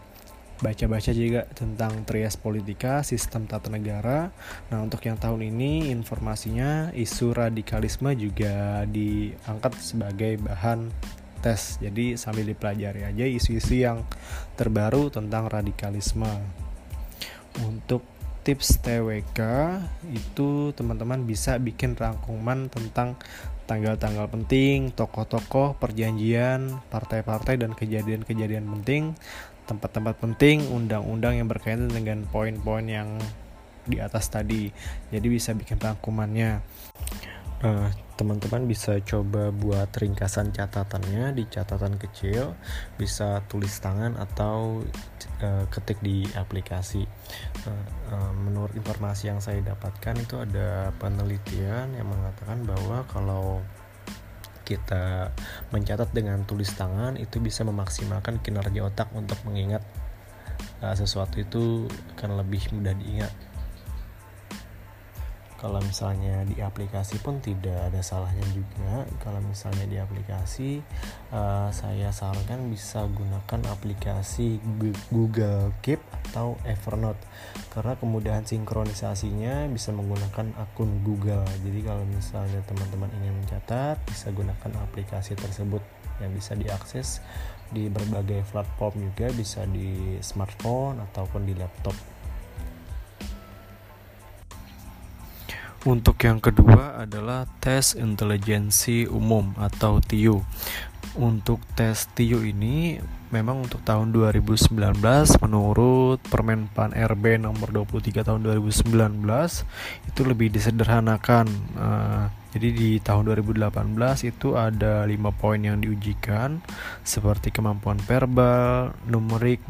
Baca-baca 0.62 1.10
juga 1.10 1.50
tentang 1.58 2.06
trias 2.06 2.38
politika, 2.38 3.02
sistem 3.02 3.50
tata 3.50 3.72
negara. 3.72 4.30
Nah, 4.70 4.84
untuk 4.86 5.02
yang 5.08 5.18
tahun 5.18 5.50
ini 5.50 5.90
informasinya 5.90 6.94
isu 6.94 7.34
radikalisme 7.34 8.14
juga 8.14 8.86
diangkat 8.86 9.74
sebagai 9.82 10.38
bahan 10.38 10.92
tes. 11.42 11.82
Jadi 11.82 12.14
sambil 12.14 12.46
dipelajari 12.46 13.08
aja 13.08 13.26
isu-isu 13.26 13.88
yang 13.88 14.06
terbaru 14.54 15.10
tentang 15.10 15.50
radikalisme. 15.50 16.30
Untuk 17.66 18.06
tips 18.42 18.82
TWK 18.82 19.40
itu 20.10 20.74
teman-teman 20.74 21.26
bisa 21.30 21.62
bikin 21.62 21.94
rangkuman 21.94 22.68
tentang 22.74 23.16
tanggal-tanggal 23.70 24.28
penting, 24.28 24.92
tokoh-tokoh, 24.92 25.78
perjanjian, 25.80 26.82
partai-partai 26.92 27.56
dan 27.62 27.72
kejadian-kejadian 27.72 28.68
penting, 28.68 29.16
tempat-tempat 29.70 30.20
penting, 30.20 30.68
undang-undang 30.68 31.40
yang 31.40 31.48
berkaitan 31.48 31.88
dengan 31.88 32.28
poin-poin 32.28 32.84
yang 32.84 33.16
di 33.88 34.02
atas 34.02 34.28
tadi. 34.28 34.68
Jadi 35.14 35.28
bisa 35.32 35.56
bikin 35.56 35.80
rangkumannya. 35.80 36.60
Uh, 37.64 37.90
teman-teman 38.18 38.70
bisa 38.70 39.02
coba 39.02 39.50
buat 39.50 39.90
ringkasan 39.90 40.54
catatannya 40.54 41.34
di 41.34 41.50
catatan 41.50 41.98
kecil 41.98 42.54
bisa 42.98 43.42
tulis 43.50 43.74
tangan 43.82 44.14
atau 44.18 44.86
uh, 45.42 45.66
ketik 45.74 45.98
di 46.06 46.26
aplikasi. 46.38 47.02
Uh, 47.66 47.86
uh, 48.14 48.32
menurut 48.38 48.74
informasi 48.78 49.34
yang 49.34 49.42
saya 49.42 49.66
dapatkan 49.66 50.22
itu 50.22 50.38
ada 50.38 50.94
penelitian 51.02 51.98
yang 51.98 52.08
mengatakan 52.10 52.62
bahwa 52.66 53.06
kalau 53.10 53.62
kita 54.62 55.34
mencatat 55.74 56.14
dengan 56.14 56.46
tulis 56.46 56.70
tangan 56.78 57.18
itu 57.18 57.42
bisa 57.42 57.66
memaksimalkan 57.66 58.40
kinerja 58.40 58.88
otak 58.88 59.10
untuk 59.18 59.42
mengingat 59.44 59.82
uh, 60.86 60.94
sesuatu 60.94 61.42
itu 61.42 61.90
akan 62.18 62.38
lebih 62.40 62.70
mudah 62.72 62.94
diingat 62.94 63.34
kalau 65.62 65.78
misalnya 65.78 66.42
di 66.50 66.58
aplikasi 66.58 67.22
pun 67.22 67.38
tidak 67.38 67.94
ada 67.94 68.02
salahnya 68.02 68.42
juga. 68.50 69.06
Kalau 69.22 69.38
misalnya 69.46 69.86
di 69.86 70.02
aplikasi 70.02 70.82
uh, 71.30 71.70
saya 71.70 72.10
sarankan 72.10 72.66
bisa 72.74 73.06
gunakan 73.06 73.62
aplikasi 73.70 74.58
Google 75.14 75.70
Keep 75.86 76.02
atau 76.34 76.58
Evernote. 76.66 77.22
Karena 77.70 77.94
kemudahan 77.94 78.42
sinkronisasinya 78.42 79.70
bisa 79.70 79.94
menggunakan 79.94 80.58
akun 80.58 81.06
Google. 81.06 81.46
Jadi 81.62 81.80
kalau 81.86 82.10
misalnya 82.10 82.66
teman-teman 82.66 83.14
ingin 83.22 83.38
mencatat 83.46 84.02
bisa 84.10 84.34
gunakan 84.34 84.72
aplikasi 84.90 85.38
tersebut 85.38 85.86
yang 86.26 86.34
bisa 86.34 86.58
diakses 86.58 87.22
di 87.70 87.86
berbagai 87.86 88.50
platform 88.50 89.14
juga. 89.14 89.30
Bisa 89.30 89.70
di 89.70 90.18
smartphone 90.26 91.06
ataupun 91.06 91.46
di 91.46 91.54
laptop 91.54 91.94
Untuk 95.82 96.22
yang 96.22 96.38
kedua 96.38 97.02
adalah 97.02 97.50
tes 97.58 97.98
intelijensi 97.98 99.10
umum 99.10 99.58
atau 99.58 99.98
TIU. 99.98 100.38
Untuk 101.18 101.58
tes 101.74 102.06
TIU 102.14 102.46
ini 102.46 103.02
memang 103.34 103.66
untuk 103.66 103.82
tahun 103.82 104.14
2019 104.14 104.78
menurut 105.42 106.22
Permenpan 106.30 106.94
RB 106.94 107.42
nomor 107.42 107.74
23 107.74 108.22
tahun 108.22 108.46
2019 108.46 108.94
itu 110.06 110.22
lebih 110.22 110.54
disederhanakan. 110.54 111.50
Uh, 111.74 112.30
jadi 112.54 112.70
di 112.78 112.90
tahun 113.02 113.34
2018 113.34 113.74
itu 114.30 114.54
ada 114.54 115.10
lima 115.10 115.34
poin 115.34 115.58
yang 115.58 115.82
diujikan 115.82 116.62
seperti 117.02 117.50
kemampuan 117.50 117.98
verbal, 118.06 118.94
numerik, 119.10 119.66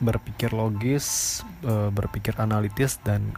berpikir 0.00 0.56
logis, 0.56 1.42
uh, 1.68 1.92
berpikir 1.92 2.32
analitis 2.40 2.96
dan 3.04 3.34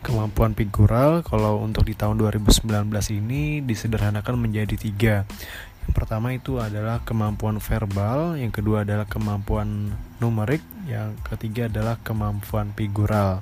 kemampuan 0.00 0.54
figural 0.54 1.26
kalau 1.26 1.62
untuk 1.62 1.84
di 1.86 1.94
tahun 1.94 2.18
2019 2.20 2.66
ini 3.14 3.60
disederhanakan 3.64 4.34
menjadi 4.38 4.76
tiga. 4.78 5.14
Yang 5.84 5.92
pertama 5.96 6.36
itu 6.36 6.60
adalah 6.60 7.00
kemampuan 7.02 7.58
verbal 7.58 8.36
yang 8.36 8.52
kedua 8.52 8.84
adalah 8.84 9.08
kemampuan 9.08 9.96
numerik 10.20 10.60
yang 10.84 11.16
ketiga 11.24 11.72
adalah 11.72 11.96
kemampuan 12.04 12.76
figural 12.76 13.40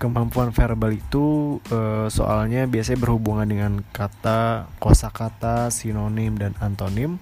kemampuan 0.00 0.48
verbal 0.48 0.96
itu 0.96 1.60
e, 1.68 2.08
soalnya 2.08 2.64
biasanya 2.64 3.04
berhubungan 3.04 3.44
dengan 3.44 3.72
kata 3.92 4.72
kosakata 4.80 5.68
sinonim 5.68 6.40
dan 6.40 6.56
antonim. 6.64 7.20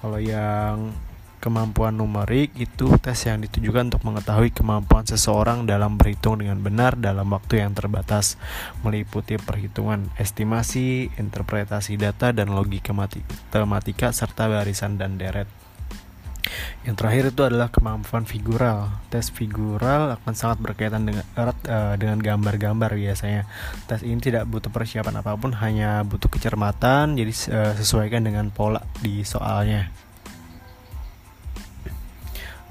Kalau 0.00 0.16
yang 0.16 0.96
kemampuan 1.38 1.96
numerik 1.96 2.52
itu 2.58 2.90
tes 3.00 3.16
yang 3.24 3.40
ditujukan 3.40 3.94
untuk 3.94 4.02
mengetahui 4.04 4.50
kemampuan 4.52 5.06
seseorang 5.06 5.64
dalam 5.64 5.96
berhitung 5.96 6.42
dengan 6.42 6.58
benar 6.60 6.98
dalam 6.98 7.30
waktu 7.30 7.62
yang 7.64 7.72
terbatas, 7.72 8.36
meliputi 8.84 9.38
perhitungan 9.40 10.10
estimasi, 10.18 11.08
interpretasi 11.16 11.96
data, 11.96 12.34
dan 12.34 12.52
logika 12.52 12.90
matematika 12.92 14.12
serta 14.12 14.50
barisan 14.50 14.98
dan 15.00 15.16
deret. 15.16 15.48
Yang 16.86 16.94
terakhir 17.04 17.24
itu 17.34 17.42
adalah 17.44 17.68
kemampuan 17.68 18.24
figural. 18.24 18.88
Tes 19.12 19.28
figural 19.28 20.16
akan 20.16 20.32
sangat 20.32 20.58
berkaitan 20.62 21.04
dengan 21.04 21.24
erat 21.36 21.58
uh, 21.68 21.94
dengan 22.00 22.22
gambar-gambar 22.22 22.96
biasanya. 22.96 23.44
Tes 23.84 24.00
ini 24.06 24.18
tidak 24.22 24.48
butuh 24.48 24.72
persiapan 24.72 25.20
apa 25.20 25.36
pun, 25.36 25.52
hanya 25.58 26.00
butuh 26.06 26.32
kecermatan. 26.32 27.18
Jadi 27.18 27.32
uh, 27.52 27.72
sesuaikan 27.76 28.24
dengan 28.24 28.48
pola 28.48 28.80
di 29.04 29.20
soalnya. 29.26 29.97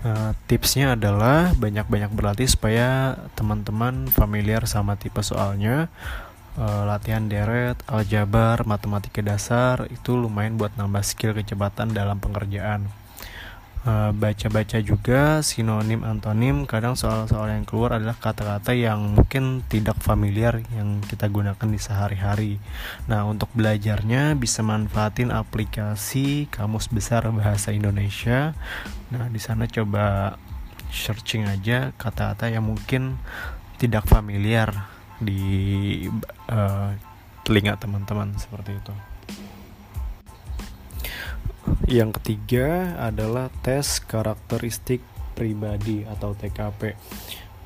Uh, 0.05 0.37
tipsnya 0.45 0.93
adalah 0.93 1.57
banyak-banyak 1.57 2.13
berlatih 2.13 2.45
supaya 2.45 3.17
teman-teman 3.33 4.05
familiar 4.13 4.61
sama 4.69 4.93
tipe 4.93 5.19
soalnya. 5.25 5.89
Uh, 6.57 6.85
latihan 6.89 7.25
deret, 7.25 7.77
aljabar, 7.89 8.61
matematika 8.65 9.21
dasar 9.21 9.89
itu 9.89 10.17
lumayan 10.17 10.57
buat 10.57 10.73
nambah 10.77 11.01
skill 11.01 11.33
kecepatan 11.33 11.93
dalam 11.93 12.17
pengerjaan. 12.21 12.89
Eh, 13.87 14.11
baca-baca 14.11 14.83
juga 14.83 15.39
sinonim 15.39 16.03
antonim 16.03 16.67
kadang 16.67 16.99
soal-soal 16.99 17.47
yang 17.55 17.63
keluar 17.63 17.95
adalah 17.95 18.19
kata-kata 18.19 18.75
yang 18.75 19.15
mungkin 19.15 19.63
tidak 19.71 19.95
familiar 20.03 20.59
yang 20.75 20.99
kita 21.07 21.31
gunakan 21.31 21.63
di 21.71 21.79
sehari-hari. 21.79 22.53
Nah, 23.07 23.23
untuk 23.23 23.47
belajarnya 23.55 24.35
bisa 24.35 24.59
manfaatin 24.59 25.31
aplikasi 25.31 26.51
Kamus 26.51 26.91
Besar 26.91 27.31
Bahasa 27.31 27.71
Indonesia. 27.71 28.51
Nah, 29.07 29.31
di 29.31 29.39
sana 29.39 29.71
coba 29.71 30.35
searching 30.91 31.47
aja 31.47 31.95
kata-kata 31.95 32.51
yang 32.51 32.67
mungkin 32.67 33.15
tidak 33.79 34.03
familiar 34.03 34.67
di 35.23 36.11
uh, 36.51 36.91
telinga 37.47 37.79
teman-teman 37.79 38.35
seperti 38.35 38.83
itu. 38.83 38.91
Yang 41.87 42.19
ketiga 42.19 42.99
adalah 42.99 43.47
tes 43.63 44.03
karakteristik 44.03 44.99
pribadi 45.37 46.03
atau 46.03 46.35
TKP. 46.35 46.97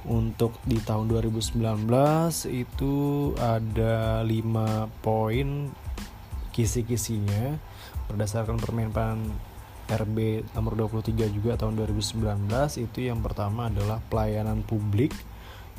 Untuk 0.09 0.57
di 0.65 0.81
tahun 0.81 1.09
2019 1.09 1.61
itu 2.49 2.95
ada 3.37 4.25
5 4.25 4.89
poin 5.05 5.69
kisi-kisinya 6.51 7.55
berdasarkan 8.11 8.59
permenpan 8.59 9.17
RB 9.91 10.47
nomor 10.55 10.75
23 10.75 11.31
juga 11.31 11.59
tahun 11.59 11.79
2019 11.79 12.47
itu 12.79 12.99
yang 13.07 13.19
pertama 13.19 13.67
adalah 13.67 13.99
pelayanan 14.07 14.63
publik 14.63 15.11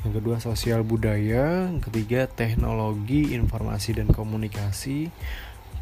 yang 0.03 0.13
kedua 0.19 0.37
sosial 0.37 0.83
budaya 0.83 1.71
yang 1.71 1.81
ketiga 1.81 2.27
teknologi 2.27 3.33
informasi 3.33 4.03
dan 4.03 4.11
komunikasi 4.11 5.09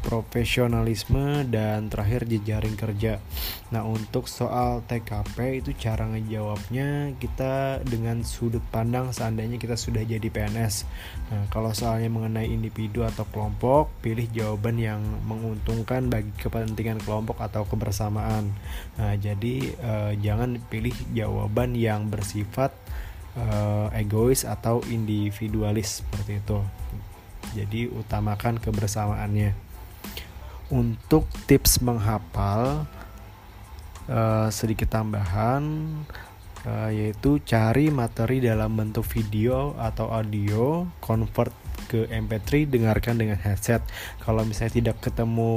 profesionalisme 0.02 1.46
dan 1.48 1.86
terakhir 1.86 2.26
jejaring 2.26 2.74
kerja. 2.74 3.22
Nah, 3.70 3.86
untuk 3.86 4.26
soal 4.26 4.82
TKP 4.84 5.62
itu 5.64 5.70
cara 5.78 6.04
ngejawabnya 6.10 7.16
kita 7.16 7.80
dengan 7.86 8.26
sudut 8.26 8.60
pandang 8.68 9.14
seandainya 9.14 9.56
kita 9.56 9.78
sudah 9.78 10.02
jadi 10.02 10.26
PNS. 10.26 10.84
Nah, 11.32 11.46
kalau 11.48 11.70
soalnya 11.72 12.10
mengenai 12.10 12.50
individu 12.50 13.06
atau 13.06 13.24
kelompok, 13.30 13.88
pilih 14.02 14.26
jawaban 14.34 14.76
yang 14.76 15.00
menguntungkan 15.24 16.10
bagi 16.10 16.34
kepentingan 16.36 17.00
kelompok 17.00 17.40
atau 17.40 17.64
kebersamaan. 17.64 18.52
Nah, 18.98 19.14
jadi 19.16 19.54
eh, 19.72 20.12
jangan 20.20 20.58
pilih 20.68 20.92
jawaban 21.14 21.78
yang 21.78 22.10
bersifat 22.10 22.74
eh, 23.38 24.02
egois 24.02 24.44
atau 24.44 24.82
individualis 24.90 26.04
seperti 26.04 26.42
itu. 26.42 26.58
Jadi 27.52 27.84
utamakan 27.88 28.56
kebersamaannya 28.56 29.71
untuk 30.72 31.28
tips 31.44 31.84
menghafal 31.84 32.88
uh, 34.08 34.48
sedikit 34.48 34.96
tambahan 34.96 35.84
uh, 36.64 36.88
yaitu 36.88 37.38
cari 37.44 37.92
materi 37.92 38.40
dalam 38.40 38.72
bentuk 38.72 39.04
video 39.04 39.76
atau 39.76 40.08
audio 40.08 40.88
convert 41.04 41.52
ke 41.92 42.08
MP3 42.08 42.72
dengarkan 42.72 43.20
dengan 43.20 43.36
headset. 43.36 43.84
Kalau 44.24 44.48
misalnya 44.48 44.80
tidak 44.80 44.96
ketemu 45.04 45.52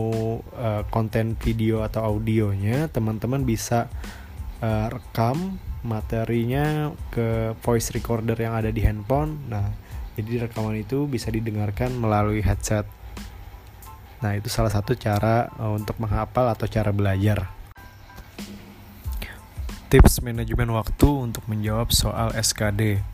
uh, 0.59 0.83
konten 0.91 1.39
video 1.39 1.79
atau 1.79 2.03
audionya 2.03 2.91
teman-teman 2.91 3.47
bisa 3.47 3.87
uh, 4.59 4.91
rekam 4.91 5.55
materinya 5.85 6.91
ke 7.13 7.55
voice 7.63 7.95
recorder 7.95 8.35
yang 8.35 8.51
ada 8.51 8.67
di 8.67 8.83
handphone. 8.83 9.47
Nah 9.47 9.71
jadi 10.19 10.47
rekaman 10.47 10.79
itu 10.79 11.07
bisa 11.07 11.31
didengarkan 11.31 11.95
melalui 11.95 12.43
headset 12.43 12.87
Nah, 14.25 14.33
itu 14.33 14.49
salah 14.49 14.73
satu 14.73 14.97
cara 14.97 15.53
uh, 15.61 15.77
untuk 15.77 16.01
menghafal 16.01 16.49
atau 16.49 16.65
cara 16.65 16.89
belajar. 16.89 17.45
Tips 19.85 20.25
manajemen 20.25 20.73
waktu 20.73 21.29
untuk 21.29 21.45
menjawab 21.45 21.93
soal 21.93 22.33
SKD. 22.33 23.05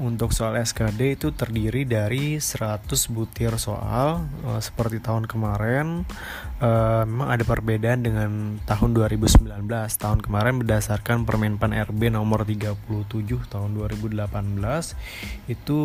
Untuk 0.00 0.32
soal 0.32 0.56
SKD 0.56 1.20
itu 1.20 1.36
terdiri 1.36 1.84
dari 1.84 2.40
100 2.40 2.88
butir 3.12 3.60
soal 3.60 4.24
uh, 4.48 4.56
seperti 4.56 5.04
tahun 5.04 5.28
kemarin. 5.28 6.08
Uh, 6.62 7.04
memang 7.04 7.28
ada 7.28 7.44
perbedaan 7.44 8.00
dengan 8.00 8.30
tahun 8.64 8.94
2019 8.96 9.66
tahun 9.98 10.20
kemarin 10.22 10.62
berdasarkan 10.62 11.26
Permenpan 11.26 11.74
RB 11.90 12.08
nomor 12.14 12.46
37 12.46 13.50
tahun 13.50 13.70
2018 13.74 14.30
itu 15.50 15.80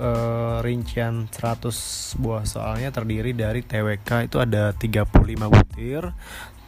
uh, 0.00 0.64
rincian 0.64 1.28
100 1.28 2.22
buah 2.24 2.48
soalnya 2.48 2.88
terdiri 2.88 3.36
dari 3.36 3.60
TWK 3.60 4.32
itu 4.32 4.40
ada 4.40 4.72
35 4.72 5.04
butir 5.52 6.08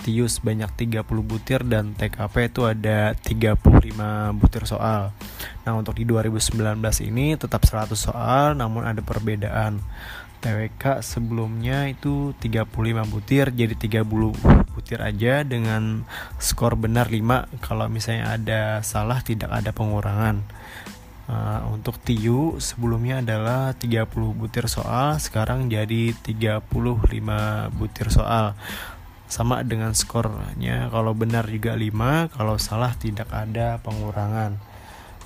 Tius 0.03 0.39
banyak 0.45 0.69
30 0.77 1.03
butir 1.25 1.65
dan 1.65 1.97
TKP 1.97 2.53
itu 2.53 2.63
ada 2.69 3.17
35 3.17 4.37
butir 4.37 4.63
soal. 4.69 5.11
Nah, 5.65 5.73
untuk 5.75 5.97
di 5.97 6.05
2019 6.05 6.79
ini 7.03 7.35
tetap 7.35 7.65
100 7.65 7.97
soal 7.97 8.55
namun 8.55 8.85
ada 8.85 9.01
perbedaan. 9.01 9.81
TWK 10.37 11.01
sebelumnya 11.01 11.89
itu 11.91 12.37
35 12.39 12.71
butir 13.09 13.51
jadi 13.51 13.75
30 13.75 14.07
butir 14.77 15.01
aja 15.01 15.43
dengan 15.43 16.05
skor 16.39 16.77
benar 16.77 17.09
5 17.09 17.65
kalau 17.65 17.89
misalnya 17.89 18.37
ada 18.37 18.63
salah 18.85 19.25
tidak 19.25 19.51
ada 19.51 19.73
pengurangan. 19.73 20.45
Uh, 21.27 21.75
untuk 21.75 21.99
TIU 21.99 22.63
sebelumnya 22.63 23.19
adalah 23.19 23.75
30 23.75 24.07
butir 24.39 24.71
soal, 24.71 25.19
sekarang 25.19 25.67
jadi 25.67 26.15
35 26.15 26.71
butir 27.75 28.15
soal 28.15 28.55
sama 29.27 29.63
dengan 29.67 29.93
skornya. 29.93 30.87
Kalau 30.91 31.13
benar 31.13 31.51
juga 31.51 31.75
5 31.75 32.31
kalau 32.35 32.57
salah 32.57 32.95
tidak 32.95 33.27
ada 33.31 33.83
pengurangan. 33.83 34.59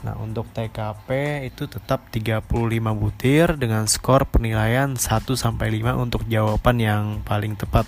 Nah 0.01 0.15
untuk 0.17 0.49
TKP 0.57 1.43
itu 1.45 1.69
tetap 1.69 2.09
35 2.09 2.49
butir 2.97 3.61
dengan 3.61 3.85
skor 3.85 4.25
penilaian 4.25 4.97
1 4.97 5.01
sampai 5.37 5.69
5 5.81 6.01
untuk 6.01 6.25
jawaban 6.25 6.77
yang 6.81 7.05
paling 7.21 7.57
tepat. 7.57 7.85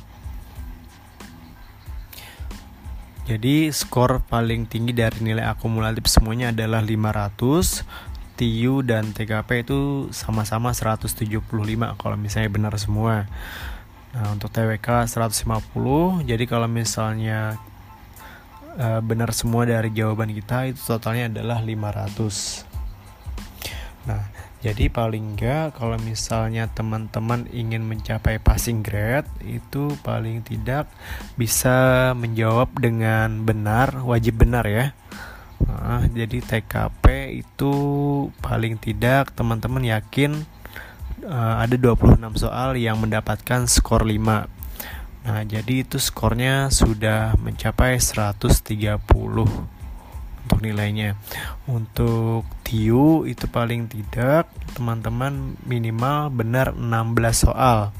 Jadi 3.24 3.72
skor 3.72 4.20
paling 4.28 4.68
tinggi 4.68 4.92
dari 4.92 5.24
nilai 5.24 5.46
akumulatif 5.48 6.04
semuanya 6.10 6.52
adalah 6.52 6.84
500 6.84 8.12
TU 8.36 8.82
dan 8.82 9.14
TKP 9.14 9.62
itu 9.62 10.10
sama-sama 10.10 10.74
175 10.74 11.46
kalau 11.96 12.16
misalnya 12.18 12.50
benar 12.50 12.74
semua 12.74 13.30
Nah, 14.12 14.28
untuk 14.36 14.52
TWK 14.52 15.08
150. 15.08 16.28
Jadi 16.28 16.44
kalau 16.44 16.68
misalnya 16.68 17.56
uh, 18.76 19.00
benar 19.00 19.32
semua 19.32 19.64
dari 19.64 19.88
jawaban 19.92 20.28
kita 20.32 20.68
itu 20.68 20.80
totalnya 20.84 21.32
adalah 21.32 21.64
500. 21.64 22.68
Nah, 24.02 24.22
jadi 24.60 24.90
paling 24.92 25.34
enggak 25.34 25.80
kalau 25.80 25.96
misalnya 25.98 26.68
teman-teman 26.70 27.48
ingin 27.50 27.82
mencapai 27.82 28.38
passing 28.38 28.84
grade 28.84 29.26
itu 29.42 29.96
paling 30.06 30.44
tidak 30.44 30.92
bisa 31.40 32.10
menjawab 32.12 32.68
dengan 32.76 33.42
benar, 33.42 34.04
wajib 34.04 34.44
benar 34.44 34.68
ya. 34.68 34.92
Nah, 35.62 36.04
jadi 36.10 36.42
TKP 36.42 37.38
itu 37.42 37.74
paling 38.42 38.76
tidak 38.76 39.32
teman-teman 39.32 39.82
yakin 39.86 40.44
uh, 41.26 41.62
ada 41.62 41.74
26 41.78 42.18
soal 42.36 42.74
yang 42.78 42.98
mendapatkan 42.98 43.66
skor 43.70 44.06
5 44.06 44.62
Nah 45.22 45.46
jadi 45.46 45.86
itu 45.86 46.02
skornya 46.02 46.66
sudah 46.74 47.38
mencapai 47.38 47.94
130 47.94 48.98
untuk 50.42 50.58
nilainya. 50.58 51.14
Untuk 51.70 52.42
TIU 52.66 53.30
itu 53.30 53.46
paling 53.46 53.86
tidak 53.86 54.50
teman-teman 54.74 55.54
minimal 55.62 56.26
benar 56.34 56.74
16 56.74 57.46
soal. 57.46 57.94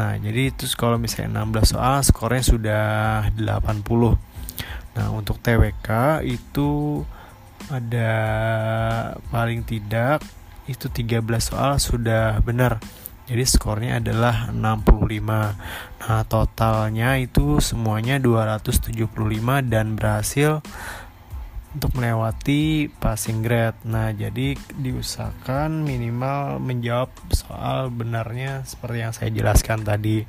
Nah 0.00 0.16
jadi 0.16 0.48
itu 0.48 0.64
kalau 0.80 0.96
misalnya 0.96 1.44
16 1.44 1.76
soal 1.76 2.00
skornya 2.00 2.40
sudah 2.40 2.84
80 3.36 3.84
Nah 4.96 5.06
untuk 5.12 5.36
TWK 5.44 6.24
itu 6.24 7.04
ada 7.68 8.12
paling 9.28 9.60
tidak 9.68 10.24
itu 10.70 10.86
13 10.86 11.26
soal 11.42 11.82
sudah 11.82 12.38
benar. 12.46 12.78
Jadi 13.26 13.44
skornya 13.46 14.02
adalah 14.02 14.50
65 14.50 15.22
nah 16.00 16.26
totalnya 16.26 17.14
itu 17.20 17.62
semuanya 17.62 18.18
275 18.18 19.06
dan 19.70 19.94
berhasil 19.94 20.58
untuk 21.70 21.94
melewati 21.94 22.90
passing 22.98 23.46
grade. 23.46 23.78
Nah 23.86 24.10
jadi 24.10 24.58
diusahakan 24.58 25.86
minimal 25.86 26.58
menjawab 26.58 27.14
soal 27.30 27.94
benarnya 27.94 28.66
seperti 28.66 28.96
yang 28.98 29.12
saya 29.14 29.30
jelaskan 29.30 29.86
tadi. 29.86 30.26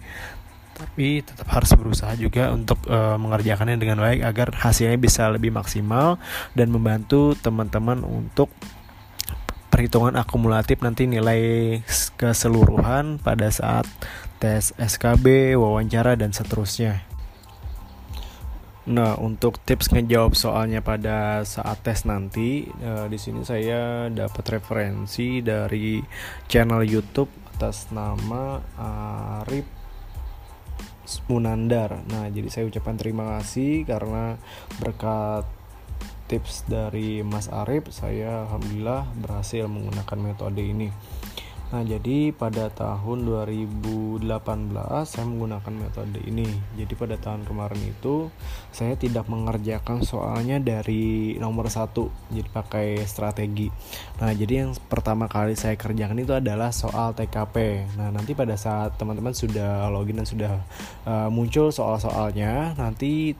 Tapi 0.77 1.21
tetap 1.21 1.45
harus 1.49 1.73
berusaha 1.77 2.13
juga 2.17 2.53
untuk 2.53 2.81
uh, 2.89 3.17
mengerjakannya 3.17 3.77
dengan 3.77 4.01
baik 4.01 4.25
agar 4.25 4.49
hasilnya 4.53 4.97
bisa 4.97 5.29
lebih 5.29 5.53
maksimal 5.53 6.17
dan 6.57 6.73
membantu 6.73 7.37
teman-teman 7.37 8.01
untuk 8.01 8.49
perhitungan 9.81 10.13
akumulatif 10.13 10.85
nanti 10.85 11.09
nilai 11.09 11.81
keseluruhan 12.13 13.17
pada 13.17 13.49
saat 13.49 13.89
tes 14.37 14.77
SKB, 14.77 15.57
wawancara 15.57 16.13
dan 16.13 16.29
seterusnya. 16.29 17.01
Nah, 18.85 19.17
untuk 19.17 19.57
tips 19.57 19.89
ngejawab 19.89 20.37
soalnya 20.37 20.85
pada 20.85 21.41
saat 21.49 21.81
tes 21.81 22.05
nanti, 22.05 22.69
uh, 22.85 23.09
di 23.09 23.17
sini 23.17 23.41
saya 23.41 24.05
dapat 24.13 24.61
referensi 24.61 25.41
dari 25.41 25.97
channel 26.45 26.85
YouTube 26.85 27.33
atas 27.57 27.89
nama 27.89 28.61
Arif 29.41 29.65
Munandar. 31.25 32.05
Nah, 32.05 32.29
jadi 32.29 32.53
saya 32.53 32.69
ucapkan 32.69 33.01
terima 33.01 33.41
kasih 33.41 33.89
karena 33.89 34.37
berkat 34.77 35.60
tips 36.31 36.63
dari 36.71 37.19
Mas 37.27 37.51
Arif 37.51 37.91
saya 37.91 38.47
alhamdulillah 38.47 39.03
berhasil 39.19 39.67
menggunakan 39.67 40.15
metode 40.15 40.63
ini. 40.63 40.87
Nah 41.71 41.87
jadi 41.87 42.35
pada 42.35 42.67
tahun 42.67 43.23
2018 43.23 44.27
saya 45.07 45.23
menggunakan 45.23 45.71
metode 45.71 46.19
ini. 46.23 46.43
Jadi 46.75 46.93
pada 46.99 47.15
tahun 47.15 47.47
kemarin 47.47 47.79
itu 47.79 48.27
saya 48.75 48.99
tidak 48.99 49.27
mengerjakan 49.31 50.03
soalnya 50.03 50.59
dari 50.59 51.35
nomor 51.39 51.71
satu 51.71 52.11
Jadi 52.27 52.47
pakai 52.51 52.87
strategi. 53.07 53.71
Nah 54.19 54.35
jadi 54.35 54.67
yang 54.67 54.71
pertama 54.91 55.31
kali 55.31 55.55
saya 55.55 55.79
kerjakan 55.79 56.19
itu 56.19 56.35
adalah 56.35 56.75
soal 56.75 57.15
TKP 57.15 57.87
Nah 57.95 58.11
nanti 58.11 58.35
pada 58.35 58.59
saat 58.59 58.99
teman-teman 58.99 59.31
sudah 59.31 59.87
login 59.87 60.19
dan 60.19 60.27
sudah 60.27 60.51
uh, 61.07 61.31
muncul 61.31 61.71
soal-soalnya 61.71 62.75
Nanti 62.75 63.31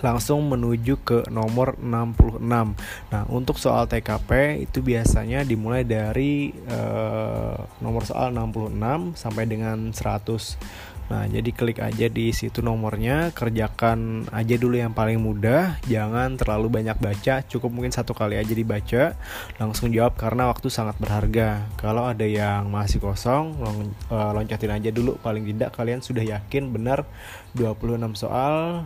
langsung 0.00 0.46
menuju 0.48 1.00
ke 1.02 1.18
nomor 1.30 1.78
66. 1.80 2.40
Nah, 2.42 3.22
untuk 3.28 3.56
soal 3.60 3.90
TKP 3.90 4.62
itu 4.64 4.82
biasanya 4.82 5.42
dimulai 5.42 5.82
dari 5.82 6.54
uh, 6.70 7.58
nomor 7.82 8.04
soal 8.06 8.34
66 8.34 9.18
sampai 9.18 9.44
dengan 9.46 9.90
100. 9.90 10.98
Nah, 11.08 11.24
jadi 11.24 11.50
klik 11.56 11.80
aja 11.80 12.06
di 12.12 12.36
situ 12.36 12.60
nomornya, 12.60 13.32
kerjakan 13.32 14.28
aja 14.28 14.60
dulu 14.60 14.76
yang 14.76 14.92
paling 14.92 15.16
mudah, 15.16 15.80
jangan 15.88 16.36
terlalu 16.36 16.68
banyak 16.68 17.00
baca, 17.00 17.40
cukup 17.48 17.72
mungkin 17.72 17.96
satu 17.96 18.12
kali 18.12 18.36
aja 18.36 18.52
dibaca, 18.52 19.16
langsung 19.56 19.88
jawab 19.88 20.20
karena 20.20 20.52
waktu 20.52 20.68
sangat 20.68 21.00
berharga. 21.00 21.64
Kalau 21.80 22.04
ada 22.04 22.28
yang 22.28 22.68
masih 22.68 23.00
kosong, 23.00 23.56
long, 23.56 23.96
uh, 24.12 24.36
loncatin 24.36 24.68
aja 24.68 24.92
dulu, 24.92 25.16
paling 25.24 25.48
tidak 25.48 25.72
kalian 25.72 26.04
sudah 26.04 26.20
yakin 26.20 26.68
benar 26.76 27.08
26 27.56 28.12
soal 28.12 28.84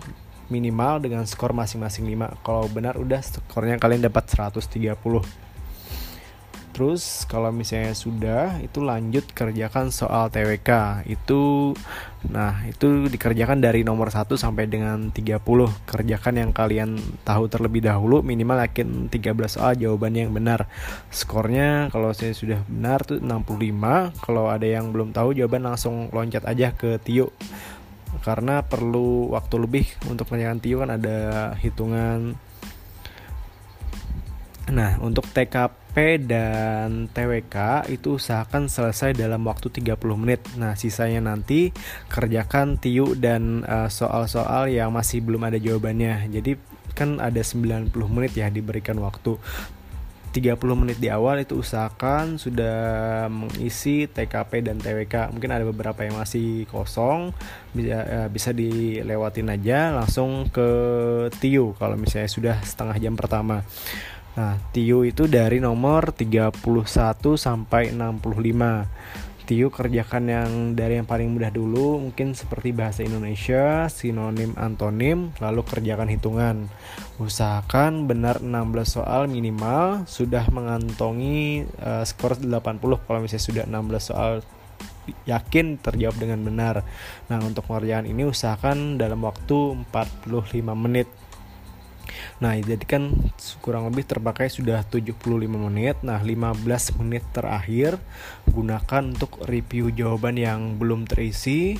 minimal 0.52 1.00
dengan 1.00 1.24
skor 1.24 1.56
masing-masing 1.56 2.04
5 2.04 2.44
kalau 2.44 2.68
benar 2.68 3.00
udah 3.00 3.24
skornya 3.24 3.80
kalian 3.80 4.04
dapat 4.04 4.28
130 4.28 4.92
Terus 6.72 7.28
kalau 7.28 7.52
misalnya 7.52 7.92
sudah 7.92 8.56
itu 8.64 8.80
lanjut 8.80 9.28
kerjakan 9.36 9.92
soal 9.92 10.32
TWK 10.32 11.04
itu 11.04 11.72
nah 12.22 12.64
itu 12.64 13.12
dikerjakan 13.12 13.60
dari 13.60 13.84
nomor 13.84 14.08
1 14.08 14.24
sampai 14.40 14.70
dengan 14.72 15.12
30 15.12 15.44
kerjakan 15.84 16.34
yang 16.38 16.50
kalian 16.56 16.96
tahu 17.28 17.44
terlebih 17.52 17.84
dahulu 17.84 18.24
minimal 18.24 18.64
yakin 18.64 19.12
13 19.12 19.36
soal 19.52 19.76
jawabannya 19.76 20.24
yang 20.24 20.32
benar. 20.32 20.64
Skornya 21.12 21.92
kalau 21.92 22.16
saya 22.16 22.32
sudah 22.32 22.64
benar 22.64 23.04
tuh 23.04 23.20
65 23.20 24.24
kalau 24.24 24.48
ada 24.48 24.64
yang 24.64 24.96
belum 24.96 25.12
tahu 25.12 25.36
jawaban 25.36 25.68
langsung 25.68 26.08
loncat 26.08 26.48
aja 26.48 26.72
ke 26.72 26.96
Tio 27.04 27.36
karena 28.20 28.60
perlu 28.60 29.32
waktu 29.32 29.56
lebih 29.56 29.86
untuk 30.12 30.28
penyajian 30.28 30.60
TIO 30.60 30.84
kan 30.84 30.92
ada 30.92 31.16
hitungan 31.56 32.36
Nah, 34.70 34.94
untuk 35.02 35.26
TKP 35.28 36.22
dan 36.22 37.10
TWK 37.10 37.90
itu 37.90 38.16
usahakan 38.16 38.70
selesai 38.70 39.12
dalam 39.12 39.42
waktu 39.42 39.68
30 39.68 39.98
menit. 40.14 40.40
Nah, 40.54 40.78
sisanya 40.78 41.18
nanti 41.18 41.74
kerjakan 42.06 42.78
TIU 42.78 43.18
dan 43.18 43.66
eh, 43.66 43.90
soal-soal 43.90 44.64
uh, 44.64 44.72
yang 44.72 44.94
masih 44.94 45.20
belum 45.20 45.50
ada 45.50 45.58
jawabannya. 45.58 46.30
Jadi 46.30 46.54
kan 46.94 47.18
ada 47.18 47.42
90 47.42 47.90
menit 48.08 48.32
ya 48.38 48.48
diberikan 48.48 48.96
waktu. 49.02 49.34
30 50.32 50.56
menit 50.72 50.96
di 50.96 51.12
awal 51.12 51.44
itu 51.44 51.60
usahakan 51.60 52.40
sudah 52.40 52.76
mengisi 53.28 54.08
TKP 54.08 54.64
dan 54.64 54.80
TWK. 54.80 55.28
Mungkin 55.28 55.52
ada 55.52 55.68
beberapa 55.68 56.00
yang 56.02 56.16
masih 56.16 56.64
kosong, 56.72 57.36
bisa 57.76 58.00
uh, 58.00 58.28
bisa 58.32 58.56
dilewatin 58.56 59.52
aja 59.52 59.92
langsung 59.92 60.48
ke 60.48 60.68
TIU 61.36 61.76
kalau 61.76 62.00
misalnya 62.00 62.32
sudah 62.32 62.56
setengah 62.64 62.96
jam 62.96 63.12
pertama. 63.12 63.60
Nah, 64.32 64.56
TIU 64.72 65.04
itu 65.04 65.28
dari 65.28 65.60
nomor 65.60 66.16
31 66.16 66.56
sampai 67.36 67.92
65 67.92 69.31
Tiu 69.52 69.68
kerjakan 69.68 70.32
yang 70.32 70.50
dari 70.72 70.96
yang 70.96 71.04
paling 71.04 71.28
mudah 71.28 71.52
dulu 71.52 72.00
mungkin 72.00 72.32
seperti 72.32 72.72
bahasa 72.72 73.04
Indonesia, 73.04 73.84
sinonim, 73.92 74.56
antonim, 74.56 75.28
lalu 75.44 75.60
kerjakan 75.68 76.08
hitungan. 76.08 76.72
Usahakan 77.20 78.08
benar 78.08 78.40
16 78.40 78.48
soal 78.88 79.28
minimal, 79.28 80.08
sudah 80.08 80.48
mengantongi 80.48 81.68
uh, 81.84 82.00
skor 82.00 82.40
80 82.40 82.80
kalau 82.80 83.20
misalnya 83.20 83.44
sudah 83.44 83.64
16 83.68 84.00
soal 84.00 84.40
yakin 85.28 85.76
terjawab 85.84 86.16
dengan 86.16 86.40
benar. 86.48 86.80
Nah, 87.28 87.36
untuk 87.44 87.68
pengerjaan 87.68 88.08
ini 88.08 88.24
usahakan 88.24 88.96
dalam 88.96 89.20
waktu 89.20 89.84
45 89.92 90.32
menit. 90.80 91.12
Nah, 92.40 92.56
jadi 92.58 92.82
kan 92.82 93.12
kurang 93.60 93.88
lebih 93.90 94.04
terpakai 94.08 94.48
sudah 94.48 94.82
75 94.86 95.16
menit. 95.48 96.00
Nah, 96.00 96.18
15 96.18 96.96
menit 97.00 97.24
terakhir 97.30 97.98
gunakan 98.48 99.02
untuk 99.14 99.44
review 99.46 99.92
jawaban 99.92 100.36
yang 100.36 100.76
belum 100.76 101.06
terisi, 101.08 101.76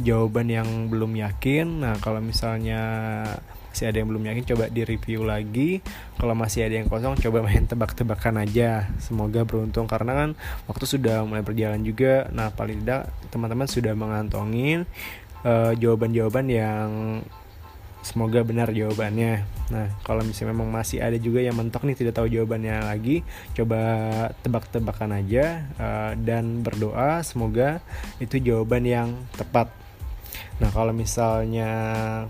jawaban 0.00 0.48
yang 0.48 0.68
belum 0.88 1.16
yakin. 1.16 1.84
Nah, 1.84 1.94
kalau 1.98 2.18
misalnya 2.22 2.82
masih 3.70 3.86
ada 3.86 4.02
yang 4.02 4.10
belum 4.10 4.26
yakin 4.26 4.44
coba 4.50 4.64
di 4.66 4.82
review 4.82 5.22
lagi 5.22 5.78
kalau 6.18 6.34
masih 6.34 6.66
ada 6.66 6.82
yang 6.82 6.90
kosong 6.90 7.14
coba 7.22 7.46
main 7.46 7.70
tebak-tebakan 7.70 8.42
aja 8.42 8.90
semoga 8.98 9.46
beruntung 9.46 9.86
karena 9.86 10.12
kan 10.26 10.30
waktu 10.66 10.84
sudah 10.90 11.22
mulai 11.22 11.46
berjalan 11.46 11.78
juga 11.86 12.26
nah 12.34 12.50
paling 12.50 12.82
tidak 12.82 13.14
teman-teman 13.30 13.70
sudah 13.70 13.94
mengantongin 13.94 14.90
uh, 15.46 15.70
jawaban-jawaban 15.78 16.50
yang 16.50 16.88
semoga 18.00 18.40
benar 18.42 18.72
jawabannya. 18.72 19.44
Nah, 19.70 19.86
kalau 20.02 20.26
misalnya 20.26 20.56
memang 20.56 20.72
masih 20.72 20.98
ada 20.98 21.16
juga 21.20 21.44
yang 21.44 21.54
mentok 21.54 21.86
nih 21.86 21.96
tidak 21.96 22.18
tahu 22.18 22.26
jawabannya 22.26 22.82
lagi, 22.82 23.22
coba 23.54 23.80
tebak-tebakan 24.42 25.20
aja 25.20 25.68
uh, 25.78 26.12
dan 26.18 26.64
berdoa 26.64 27.22
semoga 27.22 27.78
itu 28.18 28.40
jawaban 28.40 28.84
yang 28.84 29.08
tepat. 29.36 29.70
Nah, 30.60 30.68
kalau 30.76 30.92
misalnya 30.92 31.70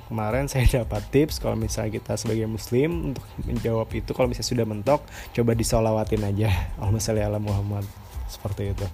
kemarin 0.07 0.47
saya 0.47 0.67
dapat 0.87 1.03
tips 1.11 1.43
kalau 1.43 1.59
misalnya 1.59 1.99
kita 1.99 2.15
sebagai 2.15 2.47
muslim 2.47 3.11
untuk 3.15 3.27
menjawab 3.43 3.91
itu 3.91 4.11
kalau 4.15 4.31
misalnya 4.31 4.51
sudah 4.55 4.67
mentok, 4.67 5.01
coba 5.35 5.53
disolawatin 5.59 6.23
aja. 6.27 6.51
Sholli 7.03 7.25
ala 7.25 7.43
Muhammad. 7.43 7.83
Seperti 8.31 8.71
itu. 8.71 8.87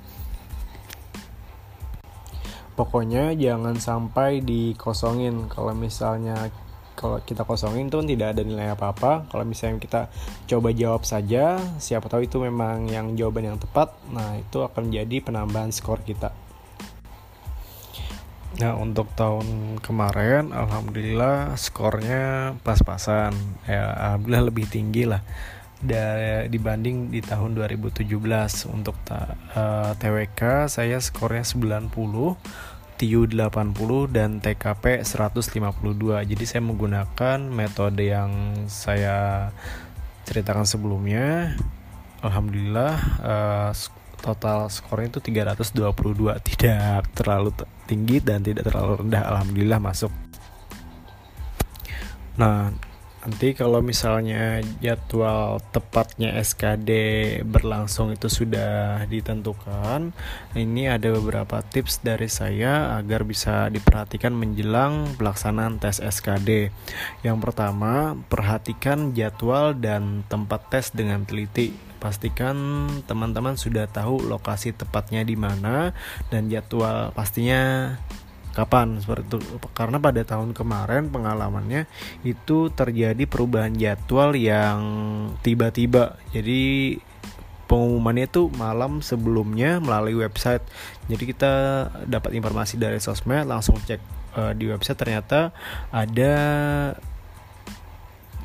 Pokoknya 2.76 3.32
jangan 3.32 3.76
sampai 3.80 4.44
dikosongin 4.44 5.48
kalau 5.48 5.72
misalnya 5.72 6.52
kalau 6.96 7.20
kita 7.20 7.44
kosongin 7.44 7.92
tuh 7.92 8.00
tidak 8.02 8.34
ada 8.34 8.42
nilai 8.42 8.72
apa-apa. 8.72 9.28
Kalau 9.28 9.44
misalnya 9.44 9.78
kita 9.78 10.08
coba 10.48 10.72
jawab 10.72 11.04
saja 11.04 11.60
siapa 11.76 12.08
tahu 12.08 12.24
itu 12.24 12.40
memang 12.40 12.88
yang 12.88 13.12
jawaban 13.14 13.52
yang 13.54 13.58
tepat 13.60 13.92
nah 14.10 14.34
itu 14.34 14.64
akan 14.64 14.88
menjadi 14.88 15.16
penambahan 15.20 15.70
skor 15.70 16.00
kita. 16.02 16.32
Nah 18.56 18.72
untuk 18.80 19.12
tahun 19.12 19.78
kemarin 19.84 20.56
Alhamdulillah 20.56 21.60
skornya 21.60 22.56
pas-pasan. 22.64 23.36
Ya 23.68 23.92
Alhamdulillah 23.92 24.48
lebih 24.48 24.64
tinggi 24.66 25.04
lah 25.04 25.20
dari 25.76 26.48
dibanding 26.48 27.12
di 27.12 27.20
tahun 27.20 27.52
2017 27.52 28.08
untuk 28.72 28.96
uh, 29.12 29.36
eh, 29.52 29.92
TWK 30.00 30.72
saya 30.72 30.96
skornya 31.04 31.44
90 31.44 32.75
TU 32.96 33.28
80 33.28 33.76
dan 34.08 34.40
TKP 34.40 35.04
152. 35.04 36.24
Jadi 36.24 36.44
saya 36.48 36.62
menggunakan 36.64 37.38
metode 37.44 38.08
yang 38.08 38.64
saya 38.72 39.48
ceritakan 40.24 40.64
sebelumnya. 40.64 41.54
Alhamdulillah 42.24 42.94
uh, 43.20 43.70
total 44.24 44.72
skornya 44.72 45.12
itu 45.12 45.20
322. 45.20 45.76
Tidak 46.48 47.00
terlalu 47.12 47.52
tinggi 47.84 48.18
dan 48.18 48.42
tidak 48.42 48.66
terlalu 48.66 49.06
rendah. 49.06 49.22
Alhamdulillah 49.30 49.78
masuk. 49.78 50.10
Nah, 52.36 52.72
Nanti 53.26 53.58
kalau 53.58 53.82
misalnya 53.82 54.62
jadwal 54.78 55.58
tepatnya 55.74 56.38
SKD 56.38 56.90
berlangsung 57.42 58.14
itu 58.14 58.30
sudah 58.30 59.02
ditentukan, 59.10 60.14
ini 60.54 60.86
ada 60.86 61.10
beberapa 61.10 61.58
tips 61.58 62.06
dari 62.06 62.30
saya 62.30 62.94
agar 62.94 63.26
bisa 63.26 63.66
diperhatikan 63.66 64.30
menjelang 64.30 65.18
pelaksanaan 65.18 65.82
tes 65.82 65.98
SKD. 65.98 66.70
Yang 67.26 67.38
pertama, 67.42 68.14
perhatikan 68.30 69.10
jadwal 69.10 69.74
dan 69.74 70.22
tempat 70.30 70.70
tes 70.70 70.94
dengan 70.94 71.26
teliti. 71.26 71.74
Pastikan 71.98 72.86
teman-teman 73.10 73.58
sudah 73.58 73.90
tahu 73.90 74.22
lokasi 74.22 74.70
tepatnya 74.70 75.26
di 75.26 75.34
mana 75.34 75.90
dan 76.30 76.46
jadwal 76.46 77.10
pastinya 77.10 77.90
kapan 78.56 78.96
seperti 78.96 79.36
itu. 79.36 79.38
Karena 79.76 80.00
pada 80.00 80.24
tahun 80.24 80.56
kemarin 80.56 81.12
pengalamannya 81.12 81.84
itu 82.24 82.72
terjadi 82.72 83.28
perubahan 83.28 83.76
jadwal 83.76 84.32
yang 84.32 84.80
tiba-tiba. 85.44 86.16
Jadi 86.32 86.96
pengumumannya 87.68 88.30
itu 88.30 88.48
malam 88.56 89.04
sebelumnya 89.04 89.76
melalui 89.84 90.16
website. 90.16 90.64
Jadi 91.12 91.36
kita 91.36 91.52
dapat 92.08 92.32
informasi 92.32 92.80
dari 92.80 92.96
sosmed 92.96 93.44
langsung 93.44 93.76
cek 93.76 94.00
uh, 94.40 94.52
di 94.56 94.72
website. 94.72 94.96
Ternyata 94.96 95.52
ada 95.92 96.34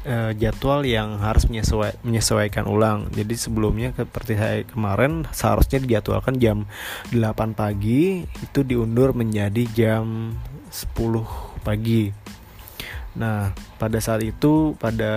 uh, 0.06 0.32
jadwal 0.36 0.82
yang 0.86 1.22
harus 1.22 1.46
menyesuai, 1.48 2.02
menyesuaikan 2.02 2.66
ulang. 2.66 3.10
Jadi 3.14 3.36
sebelumnya 3.38 3.94
seperti 3.94 4.34
saya 4.38 4.64
kemarin 4.66 5.26
seharusnya 5.30 5.82
dijadwalkan 5.82 6.38
jam 6.42 6.66
8 7.14 7.58
pagi 7.58 8.26
itu 8.26 8.60
diundur 8.66 9.14
menjadi 9.14 9.64
jam 9.74 10.36
10 10.70 11.64
pagi. 11.66 12.12
Nah, 13.12 13.52
pada 13.76 14.00
saat 14.00 14.24
itu 14.24 14.74
pada 14.80 15.14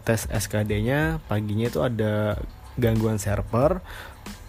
tes 0.00 0.24
SKD-nya 0.32 1.20
paginya 1.28 1.68
itu 1.68 1.84
ada 1.84 2.40
gangguan 2.80 3.20
server. 3.20 3.84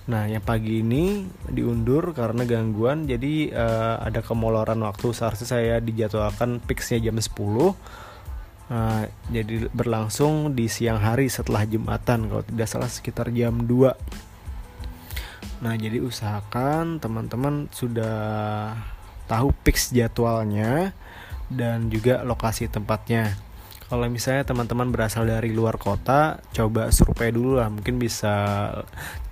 Nah, 0.10 0.25
yang 0.25 0.41
pagi 0.41 0.82
ini 0.82 1.27
diundur 1.45 2.17
karena 2.17 2.41
gangguan 2.47 3.05
jadi 3.05 3.53
uh, 3.53 3.95
ada 4.01 4.25
kemoloran 4.25 4.79
waktu. 4.82 5.13
Seharusnya 5.13 5.49
saya 5.60 5.75
dijadwalkan 5.84 6.63
fixnya 6.65 7.12
jam 7.12 7.19
10 7.19 7.29
Nah, 8.69 9.10
jadi 9.34 9.65
berlangsung 9.73 10.53
di 10.53 10.69
siang 10.69 11.01
hari 11.01 11.25
setelah 11.25 11.65
Jumatan 11.65 12.29
kalau 12.29 12.45
tidak 12.45 12.69
salah 12.69 12.86
sekitar 12.86 13.34
jam 13.34 13.65
2. 13.65 13.97
Nah, 15.65 15.73
jadi 15.73 15.97
usahakan 15.99 17.01
teman-teman 17.01 17.65
sudah 17.73 18.77
tahu 19.25 19.49
fix 19.65 19.89
jadwalnya 19.89 20.93
dan 21.49 21.89
juga 21.89 22.21
lokasi 22.21 22.69
tempatnya 22.69 23.34
kalau 23.89 24.06
misalnya 24.06 24.45
teman-teman 24.45 24.93
berasal 24.93 25.25
dari 25.25 25.49
luar 25.49 25.82
kota 25.82 26.38
coba 26.54 26.93
survei 26.93 27.34
dulu 27.34 27.58
lah. 27.58 27.73
Mungkin 27.73 27.97
bisa 27.97 28.69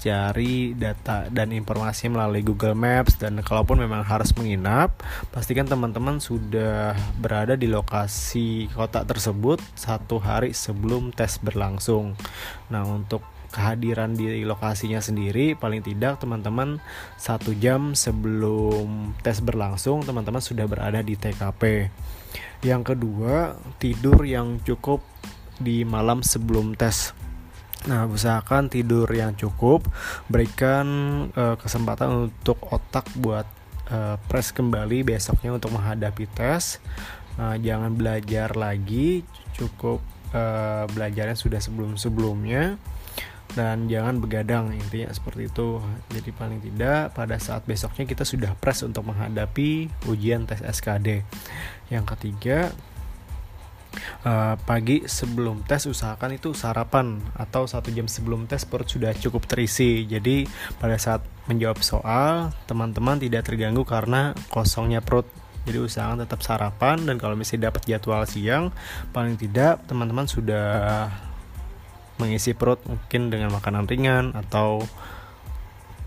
cari 0.01 0.73
data 0.73 1.29
dan 1.29 1.53
informasi 1.53 2.09
melalui 2.09 2.41
Google 2.41 2.73
Maps. 2.73 3.21
Dan 3.21 3.37
kalaupun 3.45 3.77
memang 3.77 4.01
harus 4.01 4.33
menginap 4.33 4.97
pastikan 5.29 5.69
teman-teman 5.69 6.17
sudah 6.17 6.97
berada 7.21 7.53
di 7.53 7.69
lokasi 7.69 8.65
kota 8.73 9.05
tersebut 9.05 9.61
satu 9.77 10.17
hari 10.17 10.57
sebelum 10.57 11.13
tes 11.13 11.37
berlangsung. 11.37 12.17
Nah 12.73 12.81
untuk 12.81 13.36
kehadiran 13.49 14.13
di 14.13 14.43
lokasinya 14.43 14.99
sendiri 14.99 15.55
paling 15.55 15.81
tidak 15.81 16.19
teman-teman 16.19 16.83
satu 17.15 17.55
jam 17.55 17.95
sebelum 17.95 19.15
tes 19.23 19.39
berlangsung 19.39 20.03
teman-teman 20.03 20.43
sudah 20.43 20.67
berada 20.67 20.99
di 20.99 21.15
TKP 21.15 21.91
yang 22.65 22.81
kedua, 22.81 23.53
tidur 23.77 24.25
yang 24.25 24.57
cukup 24.65 25.05
di 25.61 25.85
malam 25.85 26.25
sebelum 26.25 26.73
tes. 26.73 27.13
Nah, 27.85 28.09
usahakan 28.09 28.73
tidur 28.73 29.05
yang 29.13 29.37
cukup, 29.37 29.85
berikan 30.25 30.87
uh, 31.37 31.53
kesempatan 31.55 32.33
untuk 32.33 32.57
otak 32.73 33.05
buat 33.21 33.45
uh, 33.93 34.17
press 34.25 34.49
kembali 34.49 35.05
besoknya 35.05 35.53
untuk 35.53 35.77
menghadapi 35.77 36.25
tes. 36.33 36.81
Uh, 37.37 37.53
jangan 37.61 37.93
belajar 37.93 38.57
lagi, 38.57 39.21
cukup 39.53 40.01
uh, 40.33 40.89
belajarnya 40.89 41.37
sudah 41.37 41.61
sebelum-sebelumnya 41.61 42.81
dan 43.55 43.87
jangan 43.87 44.19
begadang 44.19 44.75
intinya 44.75 45.13
seperti 45.13 45.47
itu. 45.47 45.79
Jadi 46.11 46.29
paling 46.35 46.59
tidak 46.59 47.15
pada 47.15 47.39
saat 47.39 47.63
besoknya 47.63 48.03
kita 48.03 48.27
sudah 48.27 48.51
press 48.57 48.83
untuk 48.83 49.07
menghadapi 49.07 49.87
ujian 50.09 50.43
tes 50.49 50.59
SKD 50.59 51.23
yang 51.87 52.03
ketiga 52.03 52.75
uh, 54.27 54.55
pagi 54.61 55.05
sebelum 55.07 55.63
tes 55.65 55.87
usahakan 55.87 56.37
itu 56.37 56.51
sarapan 56.53 57.21
atau 57.35 57.65
satu 57.65 57.89
jam 57.93 58.05
sebelum 58.05 58.45
tes 58.45 58.63
perut 58.67 58.87
sudah 58.87 59.13
cukup 59.15 59.45
terisi. 59.49 60.05
Jadi 60.05 60.47
pada 60.77 60.97
saat 60.99 61.23
menjawab 61.47 61.79
soal 61.81 62.51
teman-teman 62.67 63.17
tidak 63.21 63.47
terganggu 63.47 63.83
karena 63.87 64.35
kosongnya 64.51 64.99
perut. 64.99 65.27
Jadi 65.67 65.83
usahakan 65.83 66.23
tetap 66.23 66.39
sarapan 66.47 67.03
dan 67.03 67.19
kalau 67.19 67.35
misalnya 67.35 67.67
dapat 67.67 67.83
jadwal 67.83 68.23
siang 68.23 68.71
paling 69.11 69.35
tidak 69.35 69.83
teman-teman 69.83 70.23
sudah 70.23 71.11
mengisi 72.17 72.53
perut 72.57 72.81
mungkin 72.85 73.29
dengan 73.29 73.53
makanan 73.53 73.85
ringan 73.85 74.33
atau 74.33 74.81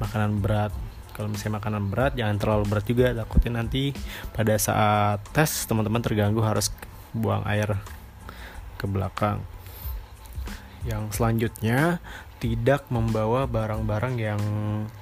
makanan 0.03 0.43
berat. 0.43 0.73
Kalau 1.15 1.29
misalnya 1.29 1.61
makanan 1.61 1.93
berat 1.93 2.13
jangan 2.17 2.37
terlalu 2.41 2.65
berat 2.67 2.85
juga. 2.87 3.07
Takutnya 3.13 3.63
nanti 3.63 3.95
pada 4.35 4.55
saat 4.57 5.21
tes 5.35 5.67
teman-teman 5.67 6.03
terganggu 6.03 6.41
harus 6.43 6.73
buang 7.15 7.45
air 7.47 7.79
ke 8.81 8.87
belakang. 8.89 9.43
Yang 10.89 11.21
selanjutnya 11.21 12.01
tidak 12.41 12.89
membawa 12.89 13.45
barang-barang 13.45 14.15
yang 14.17 14.41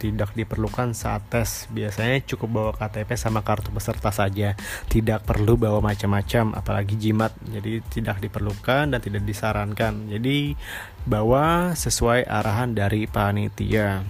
tidak 0.03 0.35
diperlukan 0.35 0.91
saat 0.93 1.23
tes. 1.31 1.71
Biasanya 1.71 2.27
cukup 2.27 2.49
bawa 2.51 2.71
KTP 2.75 3.15
sama 3.15 3.47
kartu 3.47 3.71
peserta 3.71 4.11
saja. 4.11 4.59
Tidak 4.91 5.23
perlu 5.23 5.55
bawa 5.55 5.79
macam-macam, 5.79 6.59
apalagi 6.59 6.99
jimat. 6.99 7.31
Jadi 7.47 7.79
tidak 7.95 8.19
diperlukan 8.19 8.91
dan 8.91 9.01
tidak 9.01 9.23
disarankan. 9.23 10.11
Jadi 10.11 10.59
bawa 11.07 11.79
sesuai 11.79 12.27
arahan 12.27 12.75
dari 12.75 13.07
panitia. 13.07 14.03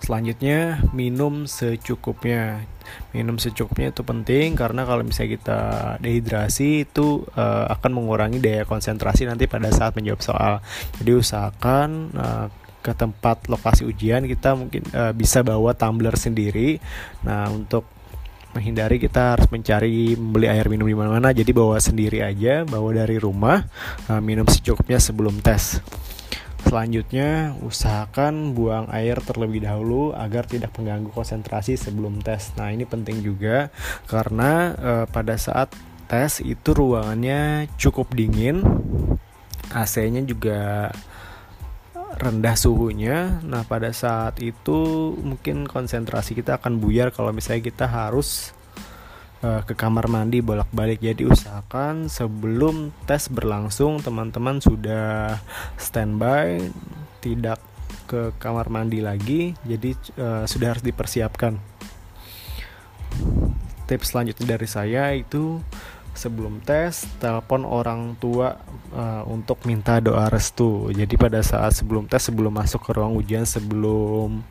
Selanjutnya 0.00 0.84
minum 0.92 1.48
secukupnya. 1.48 2.64
Minum 3.10 3.40
secukupnya 3.40 3.90
itu 3.90 4.06
penting 4.06 4.54
karena 4.54 4.86
kalau 4.86 5.02
misalnya 5.02 5.30
kita 5.40 5.60
dehidrasi 5.98 6.86
itu 6.86 7.26
uh, 7.34 7.66
akan 7.72 7.90
mengurangi 7.90 8.38
daya 8.38 8.62
konsentrasi 8.62 9.26
nanti 9.26 9.50
pada 9.50 9.72
saat 9.72 9.98
menjawab 9.98 10.22
soal. 10.22 10.54
Jadi 11.00 11.10
usahakan 11.10 11.88
uh, 12.14 12.46
ke 12.84 12.94
tempat 12.94 13.50
lokasi 13.50 13.82
ujian 13.82 14.22
kita 14.30 14.54
mungkin 14.54 14.86
uh, 14.94 15.10
bisa 15.10 15.42
bawa 15.42 15.74
tumbler 15.74 16.14
sendiri. 16.14 16.78
Nah, 17.26 17.50
untuk 17.50 17.88
menghindari 18.54 18.96
kita 18.96 19.36
harus 19.36 19.52
mencari 19.52 20.16
membeli 20.16 20.48
air 20.48 20.64
minum 20.72 20.88
di 20.88 20.96
mana-mana 20.96 21.28
jadi 21.28 21.52
bawa 21.52 21.76
sendiri 21.76 22.24
aja 22.24 22.64
bawa 22.64 23.04
dari 23.04 23.20
rumah 23.20 23.68
minum 24.24 24.48
secukupnya 24.48 24.96
sebelum 24.96 25.44
tes 25.44 25.84
Selanjutnya, 26.66 27.54
usahakan 27.62 28.50
buang 28.50 28.90
air 28.90 29.22
terlebih 29.22 29.62
dahulu 29.62 30.10
agar 30.18 30.50
tidak 30.50 30.74
mengganggu 30.74 31.14
konsentrasi 31.14 31.78
sebelum 31.78 32.18
tes. 32.26 32.50
Nah, 32.58 32.74
ini 32.74 32.82
penting 32.82 33.22
juga 33.22 33.70
karena 34.10 34.74
e, 34.74 34.92
pada 35.06 35.38
saat 35.38 35.70
tes 36.10 36.42
itu 36.42 36.74
ruangannya 36.74 37.70
cukup 37.78 38.10
dingin, 38.10 38.66
AC-nya 39.70 40.26
juga 40.26 40.90
rendah 42.18 42.58
suhunya. 42.58 43.46
Nah, 43.46 43.62
pada 43.62 43.94
saat 43.94 44.42
itu 44.42 45.14
mungkin 45.22 45.70
konsentrasi 45.70 46.34
kita 46.34 46.58
akan 46.58 46.82
buyar 46.82 47.14
kalau 47.14 47.30
misalnya 47.30 47.62
kita 47.62 47.86
harus 47.86 48.50
uh, 49.46 49.62
ke 49.62 49.78
kamar 49.78 50.10
mandi 50.10 50.42
bolak-balik. 50.42 50.98
Jadi 50.98 51.22
usahakan 51.22 52.10
sebelum 52.10 52.90
tes 53.06 53.30
berlangsung 53.30 54.02
teman-teman 54.02 54.58
sudah 54.58 55.38
standby, 55.78 56.58
tidak 57.22 57.62
ke 58.10 58.34
kamar 58.42 58.66
mandi 58.66 58.98
lagi. 58.98 59.54
Jadi 59.62 59.94
uh, 60.18 60.44
sudah 60.50 60.74
harus 60.74 60.82
dipersiapkan. 60.82 61.54
Tips 63.86 64.10
selanjutnya 64.10 64.58
dari 64.58 64.66
saya 64.66 65.14
itu 65.14 65.62
sebelum 66.16 66.64
tes 66.64 67.06
telepon 67.20 67.62
orang 67.62 68.16
tua 68.16 68.56
uh, 68.90 69.22
untuk 69.30 69.62
minta 69.68 70.02
doa 70.02 70.26
restu. 70.26 70.90
Jadi 70.90 71.14
pada 71.14 71.38
saat 71.44 71.76
sebelum 71.76 72.10
tes 72.10 72.24
sebelum 72.26 72.50
masuk 72.50 72.82
ke 72.82 72.90
ruang 72.96 73.14
ujian 73.14 73.46
sebelum 73.46 74.42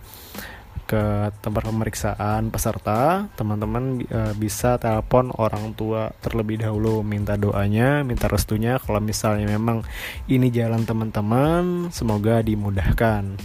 ke 0.85 1.33
tempat 1.41 1.65
pemeriksaan 1.65 2.53
peserta, 2.53 3.25
teman-teman 3.33 4.05
e, 4.05 4.21
bisa 4.37 4.77
telepon 4.77 5.33
orang 5.35 5.73
tua 5.73 6.13
terlebih 6.21 6.61
dahulu 6.61 7.01
minta 7.01 7.33
doanya, 7.35 8.05
minta 8.05 8.29
restunya 8.29 8.77
kalau 8.77 9.01
misalnya 9.01 9.49
memang 9.49 9.81
ini 10.29 10.53
jalan 10.53 10.85
teman-teman, 10.85 11.89
semoga 11.89 12.39
dimudahkan. 12.45 13.35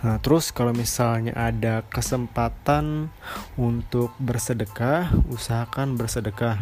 Nah, 0.00 0.16
terus 0.16 0.48
kalau 0.48 0.72
misalnya 0.72 1.36
ada 1.36 1.84
kesempatan 1.92 3.12
untuk 3.60 4.16
bersedekah, 4.16 5.12
usahakan 5.28 6.00
bersedekah. 6.00 6.56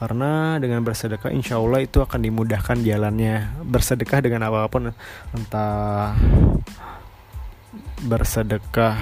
Karena 0.00 0.56
dengan 0.56 0.80
bersedekah 0.80 1.28
insya 1.28 1.60
Allah 1.60 1.84
itu 1.84 2.00
akan 2.00 2.24
dimudahkan 2.24 2.80
jalannya. 2.80 3.60
Bersedekah 3.60 4.24
dengan 4.24 4.48
apa 4.48 4.72
pun, 4.72 4.96
entah 5.36 6.16
bersedekah 8.06 8.98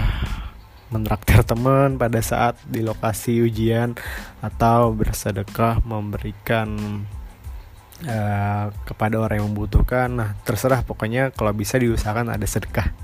menraktir 0.88 1.42
teman 1.42 1.98
pada 1.98 2.22
saat 2.22 2.54
di 2.62 2.80
lokasi 2.80 3.42
ujian 3.42 3.98
atau 4.38 4.94
bersedekah 4.94 5.82
memberikan 5.82 7.02
uh, 8.06 8.70
kepada 8.86 9.18
orang 9.18 9.42
yang 9.42 9.48
membutuhkan. 9.50 10.08
Nah 10.14 10.30
terserah 10.46 10.86
pokoknya 10.86 11.34
kalau 11.34 11.50
bisa 11.50 11.76
diusahakan 11.76 12.30
ada 12.30 12.46
sedekah. 12.46 12.94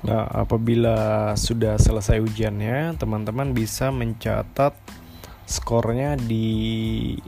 Nah, 0.00 0.24
apabila 0.32 1.30
sudah 1.36 1.76
selesai 1.76 2.24
ujiannya, 2.24 2.96
teman-teman 2.96 3.52
bisa 3.52 3.92
mencatat 3.92 4.72
skornya 5.44 6.16
di 6.16 7.20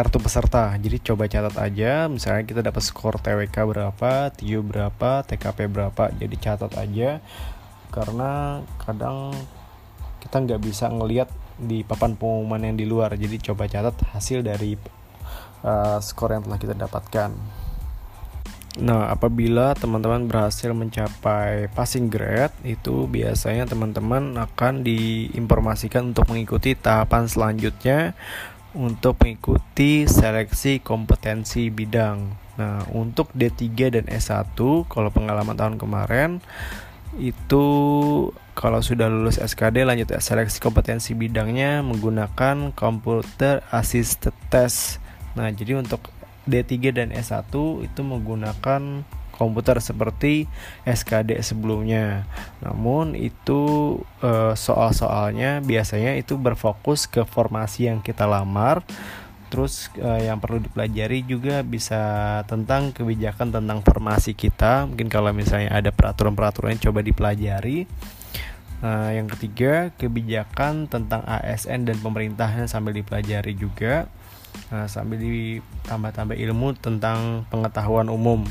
kartu 0.00 0.16
peserta. 0.16 0.72
Jadi 0.80 0.96
coba 1.04 1.28
catat 1.28 1.60
aja, 1.60 2.08
misalnya 2.08 2.48
kita 2.48 2.64
dapat 2.64 2.80
skor 2.80 3.20
TWK 3.20 3.52
berapa, 3.52 4.32
TIU 4.32 4.64
berapa, 4.64 5.20
TKP 5.28 5.68
berapa. 5.68 6.08
Jadi 6.16 6.36
catat 6.40 6.72
aja 6.80 7.20
karena 7.92 8.64
kadang 8.80 9.36
kita 10.24 10.40
nggak 10.40 10.60
bisa 10.64 10.88
ngelihat 10.88 11.28
di 11.60 11.84
papan 11.84 12.16
pengumuman 12.16 12.64
yang 12.64 12.80
di 12.80 12.88
luar. 12.88 13.12
Jadi 13.12 13.52
coba 13.52 13.68
catat 13.68 13.92
hasil 14.16 14.40
dari 14.40 14.80
uh, 15.68 16.00
skor 16.00 16.32
yang 16.32 16.48
telah 16.48 16.56
kita 16.56 16.72
dapatkan. 16.72 17.36
Nah, 18.80 19.10
apabila 19.10 19.74
teman-teman 19.76 20.30
berhasil 20.30 20.70
mencapai 20.72 21.68
passing 21.74 22.06
grade, 22.08 22.54
itu 22.64 23.04
biasanya 23.10 23.66
teman-teman 23.68 24.38
akan 24.38 24.86
diinformasikan 24.86 26.14
untuk 26.14 26.30
mengikuti 26.30 26.78
tahapan 26.78 27.26
selanjutnya 27.26 28.14
untuk 28.74 29.18
mengikuti 29.22 30.06
seleksi 30.06 30.78
kompetensi 30.78 31.70
bidang. 31.70 32.30
Nah, 32.60 32.84
untuk 32.92 33.32
D3 33.34 33.66
dan 33.90 34.04
S1 34.06 34.54
kalau 34.86 35.10
pengalaman 35.10 35.56
tahun 35.56 35.76
kemarin 35.80 36.44
itu 37.18 37.64
kalau 38.54 38.78
sudah 38.78 39.10
lulus 39.10 39.42
SKD 39.42 39.82
lanjut 39.82 40.14
seleksi 40.22 40.62
kompetensi 40.62 41.16
bidangnya 41.18 41.82
menggunakan 41.82 42.70
computer 42.76 43.66
assisted 43.74 44.36
test. 44.52 45.02
Nah, 45.34 45.50
jadi 45.50 45.80
untuk 45.80 46.12
D3 46.46 46.94
dan 46.94 47.08
S1 47.10 47.50
itu 47.82 48.00
menggunakan 48.02 49.02
komputer 49.40 49.80
seperti 49.80 50.44
SKD 50.84 51.40
sebelumnya. 51.40 52.28
Namun 52.60 53.16
itu 53.16 53.96
e, 54.20 54.52
soal-soalnya 54.52 55.64
biasanya 55.64 56.20
itu 56.20 56.36
berfokus 56.36 57.08
ke 57.08 57.24
formasi 57.24 57.88
yang 57.88 58.04
kita 58.04 58.28
lamar. 58.28 58.84
Terus 59.48 59.88
e, 59.96 60.28
yang 60.28 60.36
perlu 60.44 60.60
dipelajari 60.60 61.24
juga 61.24 61.64
bisa 61.64 62.02
tentang 62.44 62.92
kebijakan 62.92 63.48
tentang 63.48 63.80
formasi 63.80 64.36
kita. 64.36 64.84
Mungkin 64.84 65.08
kalau 65.08 65.32
misalnya 65.32 65.72
ada 65.72 65.88
peraturan-peraturan 65.88 66.76
coba 66.76 67.00
dipelajari. 67.00 67.88
Nah, 68.80 69.12
yang 69.12 69.28
ketiga, 69.28 69.92
kebijakan 70.00 70.88
tentang 70.88 71.20
ASN 71.28 71.84
dan 71.84 72.00
pemerintahan 72.00 72.64
sambil 72.64 72.96
dipelajari 72.96 73.52
juga. 73.52 74.08
Nah, 74.72 74.88
sambil 74.88 75.20
ditambah-tambah 75.20 76.38
ilmu 76.38 76.78
tentang 76.80 77.44
pengetahuan 77.52 78.08
umum. 78.08 78.48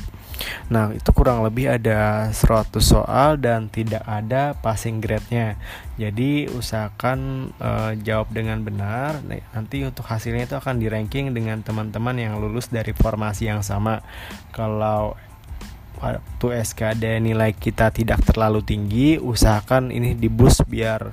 Nah, 0.72 0.94
itu 0.94 1.10
kurang 1.12 1.44
lebih 1.44 1.68
ada 1.68 2.30
100 2.32 2.72
soal 2.80 3.36
dan 3.36 3.68
tidak 3.68 4.00
ada 4.06 4.56
passing 4.56 5.02
grade-nya. 5.02 5.60
Jadi, 6.00 6.48
usahakan 6.48 7.50
uh, 7.60 7.92
jawab 8.00 8.32
dengan 8.32 8.64
benar. 8.64 9.20
Nah, 9.24 9.40
nanti 9.52 9.84
untuk 9.84 10.08
hasilnya 10.08 10.48
itu 10.48 10.56
akan 10.56 10.80
di-ranking 10.80 11.36
dengan 11.36 11.60
teman-teman 11.60 12.16
yang 12.16 12.40
lulus 12.40 12.72
dari 12.72 12.96
formasi 12.96 13.52
yang 13.52 13.60
sama. 13.60 14.00
Kalau 14.54 15.16
waktu 16.00 16.46
SKD 16.64 17.20
nilai 17.20 17.52
kita 17.52 17.92
tidak 17.92 18.24
terlalu 18.24 18.64
tinggi, 18.64 19.20
usahakan 19.20 19.92
ini 19.92 20.16
di 20.16 20.32
boost 20.32 20.64
biar 20.64 21.12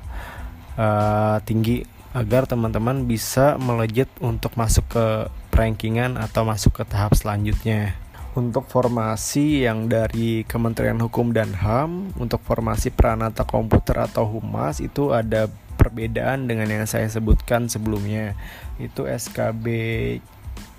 uh, 0.80 1.38
tinggi 1.44 1.84
agar 2.16 2.48
teman-teman 2.48 3.04
bisa 3.06 3.60
melejit 3.60 4.08
untuk 4.24 4.56
masuk 4.56 4.88
ke 4.90 5.06
rankingan 5.52 6.16
atau 6.16 6.48
masuk 6.48 6.82
ke 6.82 6.84
tahap 6.88 7.14
selanjutnya. 7.14 7.94
Untuk 8.38 8.70
formasi 8.70 9.66
yang 9.66 9.90
dari 9.90 10.46
Kementerian 10.46 11.02
Hukum 11.02 11.34
dan 11.34 11.58
HAM 11.58 12.14
untuk 12.22 12.38
formasi 12.46 12.94
peranata 12.94 13.42
komputer 13.50 13.98
atau 14.06 14.30
humas 14.30 14.78
itu 14.78 15.10
ada 15.10 15.50
perbedaan 15.74 16.46
dengan 16.46 16.70
yang 16.70 16.86
saya 16.86 17.10
sebutkan 17.10 17.66
sebelumnya 17.66 18.38
itu 18.78 19.10
SKB 19.10 19.66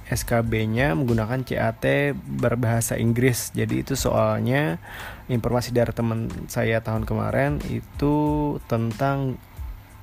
SKB-nya 0.09 0.97
menggunakan 0.97 1.45
CAT 1.45 2.17
berbahasa 2.41 2.97
Inggris. 2.97 3.53
Jadi 3.53 3.85
itu 3.85 3.93
soalnya 3.93 4.81
informasi 5.29 5.75
dari 5.77 5.93
teman 5.93 6.33
saya 6.49 6.81
tahun 6.81 7.05
kemarin 7.05 7.61
itu 7.69 8.57
tentang 8.73 9.37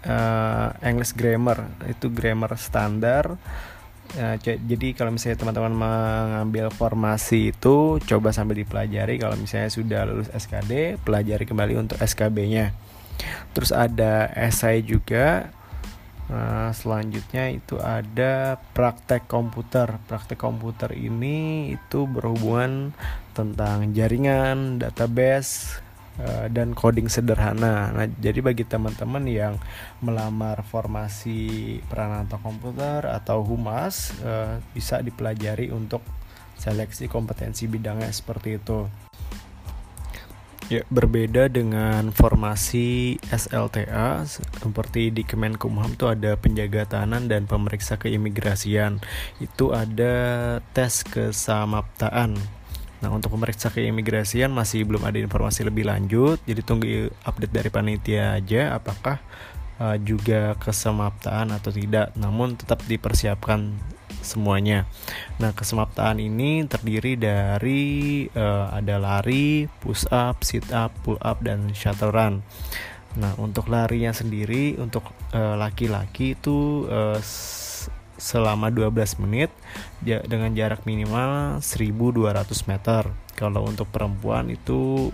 uh, 0.05 0.69
English 0.85 1.17
grammar. 1.17 1.65
Itu 1.89 2.13
grammar 2.13 2.53
standar 2.53 3.33
Ya, 4.13 4.37
jadi 4.39 4.93
kalau 4.93 5.11
misalnya 5.11 5.41
teman-teman 5.41 5.73
mengambil 5.75 6.69
formasi 6.69 7.51
itu 7.51 7.97
coba 7.99 8.29
sambil 8.31 8.55
dipelajari 8.61 9.17
kalau 9.17 9.35
misalnya 9.35 9.67
sudah 9.73 10.05
lulus 10.07 10.29
SKD 10.31 11.01
pelajari 11.01 11.43
kembali 11.43 11.73
untuk 11.75 11.97
SKB-nya. 11.99 12.71
Terus 13.51 13.73
ada 13.73 14.29
esai 14.37 14.85
juga. 14.85 15.49
Nah, 16.25 16.73
selanjutnya 16.73 17.53
itu 17.53 17.77
ada 17.77 18.57
praktek 18.73 19.29
komputer. 19.29 20.01
Praktek 20.09 20.41
komputer 20.41 20.95
ini 20.97 21.69
itu 21.75 22.09
berhubungan 22.09 22.97
tentang 23.37 23.93
jaringan, 23.93 24.81
database, 24.81 25.84
Eh, 26.15 26.47
dan 26.47 26.71
coding 26.71 27.11
sederhana. 27.11 27.91
Nah, 27.91 28.07
jadi 28.07 28.39
bagi 28.39 28.63
teman-teman 28.63 29.27
yang 29.27 29.59
melamar 29.99 30.63
formasi 30.63 31.83
peranata 31.91 32.39
komputer 32.39 33.03
atau 33.03 33.43
humas 33.43 34.15
uh, 34.23 34.63
bisa 34.71 35.03
dipelajari 35.03 35.75
untuk 35.75 35.99
seleksi 36.55 37.11
kompetensi 37.11 37.67
bidangnya 37.67 38.15
seperti 38.15 38.55
itu. 38.55 38.87
Ya, 40.71 40.87
berbeda 40.87 41.51
dengan 41.51 42.15
formasi 42.15 43.19
SLTA 43.27 44.23
seperti 44.25 45.11
di 45.11 45.27
Kemenkumham 45.27 45.99
itu 45.99 46.07
ada 46.07 46.39
penjaga 46.39 46.87
tahanan 46.95 47.27
dan 47.27 47.43
pemeriksa 47.43 47.99
keimigrasian. 47.99 49.03
Itu 49.43 49.75
ada 49.75 50.57
tes 50.71 51.03
kesamaptaan 51.03 52.39
Nah 53.03 53.11
untuk 53.11 53.35
pemeriksa 53.35 53.67
keimigrasian 53.71 54.51
masih 54.51 54.87
belum 54.87 55.03
ada 55.03 55.19
informasi 55.19 55.67
lebih 55.67 55.87
lanjut, 55.87 56.39
jadi 56.47 56.61
tunggu 56.63 57.11
update 57.27 57.53
dari 57.53 57.69
panitia 57.69 58.39
aja 58.39 58.75
apakah 58.75 59.19
uh, 59.79 59.99
juga 59.99 60.55
kesemaptaan 60.59 61.51
atau 61.51 61.71
tidak. 61.75 62.15
Namun 62.15 62.55
tetap 62.55 62.79
dipersiapkan 62.87 63.75
semuanya. 64.25 64.89
Nah 65.37 65.53
kesemaptaan 65.53 66.17
ini 66.17 66.65
terdiri 66.65 67.13
dari 67.13 68.25
uh, 68.33 68.73
ada 68.73 68.97
lari, 68.97 69.69
push 69.83 70.09
up, 70.09 70.41
sit 70.41 70.65
up, 70.73 70.89
pull 71.05 71.21
up, 71.21 71.45
dan 71.45 71.69
shuttle 71.77 72.09
run. 72.09 72.41
Nah 73.15 73.31
untuk 73.37 73.69
larinya 73.69 74.11
sendiri 74.11 74.75
untuk 74.81 75.05
uh, 75.31 75.55
laki-laki 75.55 76.33
uh, 76.33 76.35
itu 76.35 76.57
uh, 76.89 77.19
selama 78.15 78.71
12 78.71 79.21
menit 79.23 79.51
dengan 80.01 80.51
jarak 80.55 80.87
minimal 80.87 81.59
1200 81.59 82.69
meter. 82.71 83.03
Kalau 83.35 83.67
untuk 83.67 83.91
perempuan 83.91 84.47
itu 84.47 85.11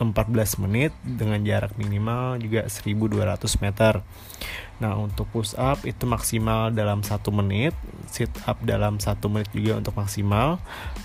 14 0.00 0.64
menit 0.64 0.96
dengan 1.04 1.38
jarak 1.44 1.76
minimal 1.76 2.40
juga 2.40 2.66
1200 2.66 3.62
meter. 3.62 4.00
Nah 4.80 4.96
untuk 4.96 5.28
push 5.28 5.52
up 5.60 5.84
itu 5.84 6.08
maksimal 6.08 6.72
dalam 6.72 7.04
satu 7.04 7.28
menit, 7.28 7.76
sit 8.08 8.32
up 8.48 8.56
dalam 8.64 8.96
satu 8.96 9.28
menit 9.28 9.52
juga 9.52 9.76
untuk 9.76 9.94
maksimal, 10.00 10.56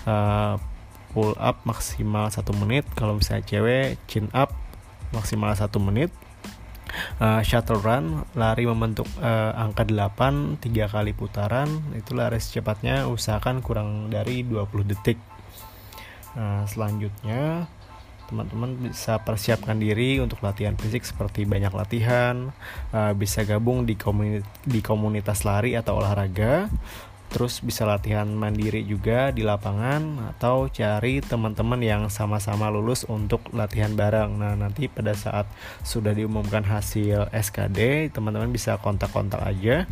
uh, 0.08 0.56
pull 1.12 1.36
up 1.36 1.60
maksimal 1.68 2.32
satu 2.32 2.56
menit. 2.56 2.88
Kalau 2.96 3.20
misalnya 3.20 3.44
cewek 3.44 4.00
chin 4.08 4.32
up 4.32 4.56
maksimal 5.12 5.52
satu 5.52 5.76
menit, 5.76 6.08
uh, 7.20 7.40
shuttle 7.42 7.80
run 7.80 8.24
lari 8.38 8.64
membentuk 8.64 9.06
uh, 9.20 9.52
angka 9.56 9.86
8 9.86 10.60
tiga 10.60 10.86
kali 10.86 11.12
putaran. 11.12 11.68
Itu 11.94 12.14
lari 12.14 12.38
secepatnya 12.40 13.06
usahakan 13.10 13.62
kurang 13.64 14.08
dari 14.08 14.42
20 14.42 14.90
detik. 14.90 15.18
Nah 16.36 16.68
selanjutnya 16.68 17.70
teman-teman 18.26 18.90
bisa 18.90 19.22
persiapkan 19.22 19.78
diri 19.78 20.18
untuk 20.18 20.42
latihan 20.42 20.74
fisik 20.74 21.06
seperti 21.06 21.46
banyak 21.46 21.70
latihan 21.70 22.50
bisa 23.14 23.46
gabung 23.46 23.86
di 23.86 24.82
komunitas 24.82 25.46
lari 25.46 25.78
atau 25.78 26.02
olahraga 26.02 26.66
terus 27.30 27.60
bisa 27.60 27.82
latihan 27.84 28.26
mandiri 28.26 28.86
juga 28.86 29.34
di 29.34 29.42
lapangan 29.42 30.34
atau 30.36 30.70
cari 30.70 31.20
teman-teman 31.20 31.80
yang 31.82 32.02
sama-sama 32.08 32.70
lulus 32.70 33.06
untuk 33.06 33.42
latihan 33.52 33.92
bareng. 33.92 34.38
Nah, 34.38 34.54
nanti 34.54 34.86
pada 34.86 35.12
saat 35.12 35.46
sudah 35.82 36.14
diumumkan 36.14 36.62
hasil 36.62 37.30
SKD, 37.34 38.10
teman-teman 38.14 38.50
bisa 38.50 38.78
kontak-kontak 38.78 39.42
aja 39.42 39.86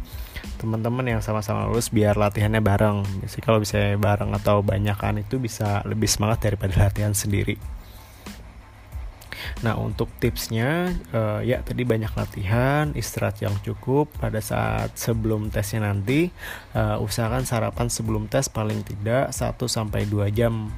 teman-teman 0.60 1.16
yang 1.16 1.20
sama-sama 1.24 1.66
lulus 1.66 1.88
biar 1.88 2.20
latihannya 2.20 2.60
bareng. 2.60 3.04
Jadi 3.24 3.40
kalau 3.40 3.58
bisa 3.60 3.96
bareng 3.96 4.32
atau 4.36 4.60
banyakan 4.60 5.24
itu 5.24 5.40
bisa 5.40 5.80
lebih 5.88 6.06
semangat 6.06 6.44
daripada 6.44 6.76
latihan 6.88 7.16
sendiri. 7.16 7.56
Nah 9.62 9.78
untuk 9.78 10.10
tipsnya 10.18 10.92
uh, 11.12 11.40
ya 11.40 11.60
tadi 11.60 11.82
banyak 11.86 12.12
latihan, 12.14 12.92
istirahat 12.92 13.42
yang 13.44 13.54
cukup 13.62 14.10
pada 14.18 14.38
saat 14.38 14.94
sebelum 14.94 15.48
tesnya 15.48 15.86
nanti 15.88 16.28
uh, 16.76 17.00
usahakan 17.00 17.44
sarapan 17.44 17.88
sebelum 17.88 18.26
tes 18.30 18.48
paling 18.48 18.82
tidak 18.82 19.30
1 19.30 19.56
sampai 19.66 20.06
2 20.06 20.30
jam. 20.30 20.70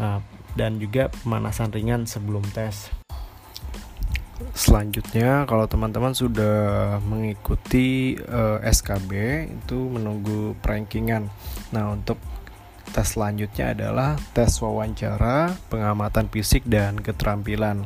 Uh, 0.00 0.20
dan 0.56 0.80
juga 0.80 1.12
pemanasan 1.12 1.68
ringan 1.68 2.08
sebelum 2.08 2.42
tes. 2.56 2.88
Selanjutnya, 4.56 5.44
kalau 5.44 5.68
teman-teman 5.68 6.16
sudah 6.16 6.96
mengikuti 7.04 8.16
uh, 8.24 8.60
SKB, 8.64 9.12
itu 9.52 9.78
menunggu 9.88 10.56
prankingan. 10.64 11.28
Nah, 11.72 11.92
untuk 11.92 12.20
tes 12.96 13.12
selanjutnya 13.12 13.76
adalah 13.76 14.16
tes 14.32 14.56
wawancara, 14.56 15.52
pengamatan 15.68 16.32
fisik 16.32 16.64
dan 16.64 16.96
keterampilan. 16.96 17.84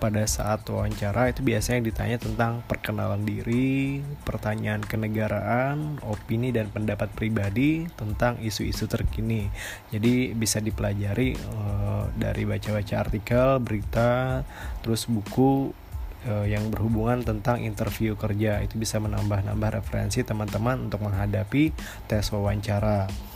Pada 0.00 0.24
saat 0.24 0.64
wawancara 0.64 1.28
itu 1.28 1.44
biasanya 1.44 1.84
ditanya 1.84 2.16
tentang 2.16 2.64
perkenalan 2.64 3.28
diri, 3.28 4.00
pertanyaan 4.24 4.80
kenegaraan, 4.80 6.00
opini 6.00 6.48
dan 6.48 6.72
pendapat 6.72 7.12
pribadi 7.12 7.84
tentang 7.98 8.40
isu-isu 8.40 8.88
terkini. 8.88 9.52
Jadi 9.92 10.32
bisa 10.32 10.64
dipelajari 10.64 11.36
uh, 11.36 12.08
dari 12.16 12.48
baca-baca 12.48 12.94
artikel, 13.04 13.60
berita, 13.60 14.46
terus 14.80 15.04
buku 15.10 15.76
uh, 16.24 16.46
yang 16.48 16.72
berhubungan 16.72 17.20
tentang 17.20 17.60
interview 17.60 18.16
kerja 18.16 18.64
itu 18.64 18.80
bisa 18.80 18.96
menambah-nambah 18.96 19.82
referensi 19.82 20.24
teman-teman 20.24 20.88
untuk 20.88 21.04
menghadapi 21.04 21.74
tes 22.08 22.32
wawancara 22.32 23.27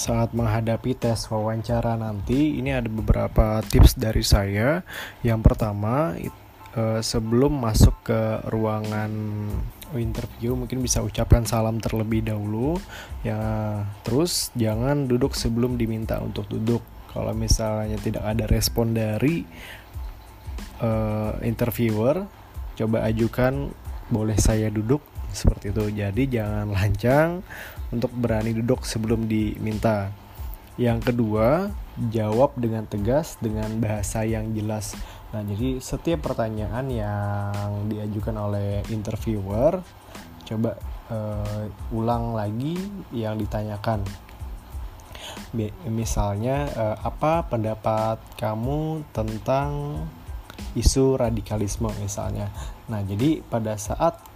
saat 0.00 0.32
menghadapi 0.32 0.96
tes 0.96 1.28
wawancara 1.28 2.00
nanti 2.00 2.56
ini 2.56 2.72
ada 2.72 2.88
beberapa 2.88 3.60
tips 3.60 4.00
dari 4.00 4.24
saya. 4.24 4.80
Yang 5.20 5.40
pertama 5.44 6.16
uh, 6.72 7.04
sebelum 7.04 7.60
masuk 7.60 7.92
ke 8.08 8.20
ruangan 8.48 9.12
interview 9.92 10.56
mungkin 10.56 10.80
bisa 10.80 11.04
ucapkan 11.04 11.44
salam 11.44 11.76
terlebih 11.84 12.24
dahulu. 12.24 12.80
Ya 13.20 13.36
terus 14.00 14.48
jangan 14.56 15.04
duduk 15.04 15.36
sebelum 15.36 15.76
diminta 15.76 16.16
untuk 16.24 16.48
duduk. 16.48 16.80
Kalau 17.12 17.36
misalnya 17.36 18.00
tidak 18.00 18.24
ada 18.24 18.48
respon 18.48 18.96
dari 18.96 19.44
uh, 20.80 21.36
interviewer 21.44 22.24
coba 22.72 23.04
ajukan 23.04 23.68
boleh 24.08 24.38
saya 24.40 24.72
duduk? 24.72 25.04
Seperti 25.30 25.70
itu. 25.70 25.84
Jadi 25.92 26.22
jangan 26.40 26.72
lancang 26.72 27.44
untuk 27.90 28.10
berani 28.14 28.54
duduk 28.54 28.86
sebelum 28.86 29.26
diminta. 29.26 30.10
Yang 30.80 31.12
kedua 31.12 31.68
jawab 32.08 32.56
dengan 32.56 32.88
tegas 32.88 33.36
dengan 33.42 33.68
bahasa 33.82 34.24
yang 34.24 34.56
jelas. 34.56 34.96
Nah 35.34 35.44
jadi 35.44 35.76
setiap 35.82 36.32
pertanyaan 36.32 36.88
yang 36.88 37.90
diajukan 37.90 38.34
oleh 38.40 38.80
interviewer 38.88 39.84
coba 40.48 40.74
uh, 41.12 41.66
ulang 41.92 42.32
lagi 42.32 42.78
yang 43.12 43.36
ditanyakan. 43.36 44.02
Misalnya 45.86 46.70
uh, 46.74 46.96
apa 47.02 47.46
pendapat 47.46 48.18
kamu 48.38 49.04
tentang 49.10 50.02
isu 50.78 51.18
radikalisme 51.18 51.90
misalnya? 51.98 52.48
Nah 52.88 53.02
jadi 53.02 53.42
pada 53.46 53.76
saat 53.76 54.29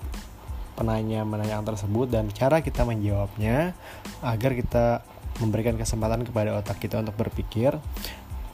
penanya 0.75 1.23
menanya 1.23 1.63
tersebut 1.63 2.11
dan 2.11 2.29
cara 2.35 2.61
kita 2.61 2.83
menjawabnya 2.83 3.73
agar 4.21 4.53
kita 4.55 5.07
memberikan 5.43 5.75
kesempatan 5.75 6.23
kepada 6.23 6.55
otak 6.55 6.79
kita 6.79 7.03
untuk 7.03 7.15
berpikir 7.19 7.75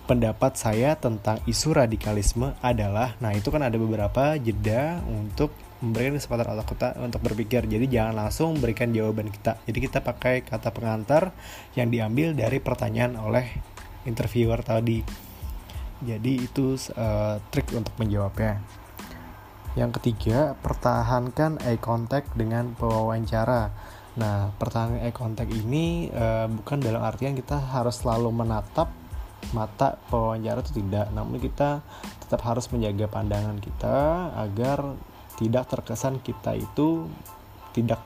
pendapat 0.09 0.59
saya 0.59 0.97
tentang 0.99 1.39
isu 1.47 1.77
radikalisme 1.77 2.57
adalah 2.65 3.15
nah 3.23 3.31
itu 3.31 3.49
kan 3.53 3.63
ada 3.63 3.77
beberapa 3.77 4.37
jeda 4.37 5.01
untuk 5.07 5.53
memberikan 5.81 6.21
kesempatan 6.21 6.47
otak 6.57 6.69
kita 6.77 6.89
untuk 7.01 7.21
berpikir. 7.25 7.65
Jadi 7.65 7.89
jangan 7.89 8.25
langsung 8.25 8.61
berikan 8.61 8.93
jawaban 8.93 9.33
kita. 9.33 9.57
Jadi 9.65 9.79
kita 9.81 10.05
pakai 10.05 10.45
kata 10.45 10.69
pengantar 10.77 11.33
yang 11.73 11.89
diambil 11.89 12.37
dari 12.37 12.61
pertanyaan 12.61 13.17
oleh 13.17 13.49
interviewer 14.05 14.61
tadi. 14.61 15.01
Jadi 16.01 16.33
itu 16.41 16.77
uh, 16.97 17.41
trik 17.49 17.73
untuk 17.77 17.93
menjawabnya. 17.97 18.61
Yang 19.79 20.03
ketiga, 20.03 20.59
pertahankan 20.59 21.63
eye 21.63 21.79
contact 21.79 22.35
dengan 22.35 22.75
pewawancara. 22.75 23.71
Nah, 24.19 24.51
pertahanan 24.59 24.99
eye 24.99 25.15
contact 25.15 25.55
ini 25.55 26.11
uh, 26.11 26.51
bukan 26.51 26.83
dalam 26.83 26.99
artian 27.07 27.39
kita 27.39 27.55
harus 27.57 28.03
selalu 28.03 28.35
menatap 28.35 28.91
mata 29.55 29.97
pewawancara 30.11 30.61
itu 30.61 30.83
tidak, 30.83 31.09
namun 31.15 31.39
kita 31.39 31.81
tetap 32.27 32.43
harus 32.45 32.67
menjaga 32.75 33.07
pandangan 33.09 33.57
kita 33.63 33.97
agar 34.37 34.99
tidak 35.39 35.65
terkesan 35.71 36.21
kita 36.21 36.59
itu 36.59 37.09
tidak 37.73 38.03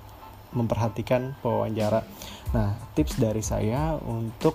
memperhatikan 0.54 1.34
pewawancara. 1.42 2.06
Nah, 2.54 2.78
tips 2.94 3.18
dari 3.18 3.42
saya 3.42 3.98
untuk 3.98 4.54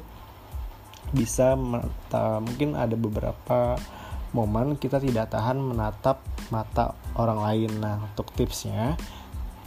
bisa 1.10 1.58
mungkin 1.58 2.78
ada 2.78 2.94
beberapa 2.94 3.76
momen 4.32 4.78
kita 4.78 5.02
tidak 5.02 5.34
tahan 5.34 5.58
menatap 5.58 6.22
mata 6.54 6.94
orang 7.18 7.40
lain. 7.42 7.72
Nah, 7.82 7.98
untuk 8.14 8.30
tipsnya 8.34 8.98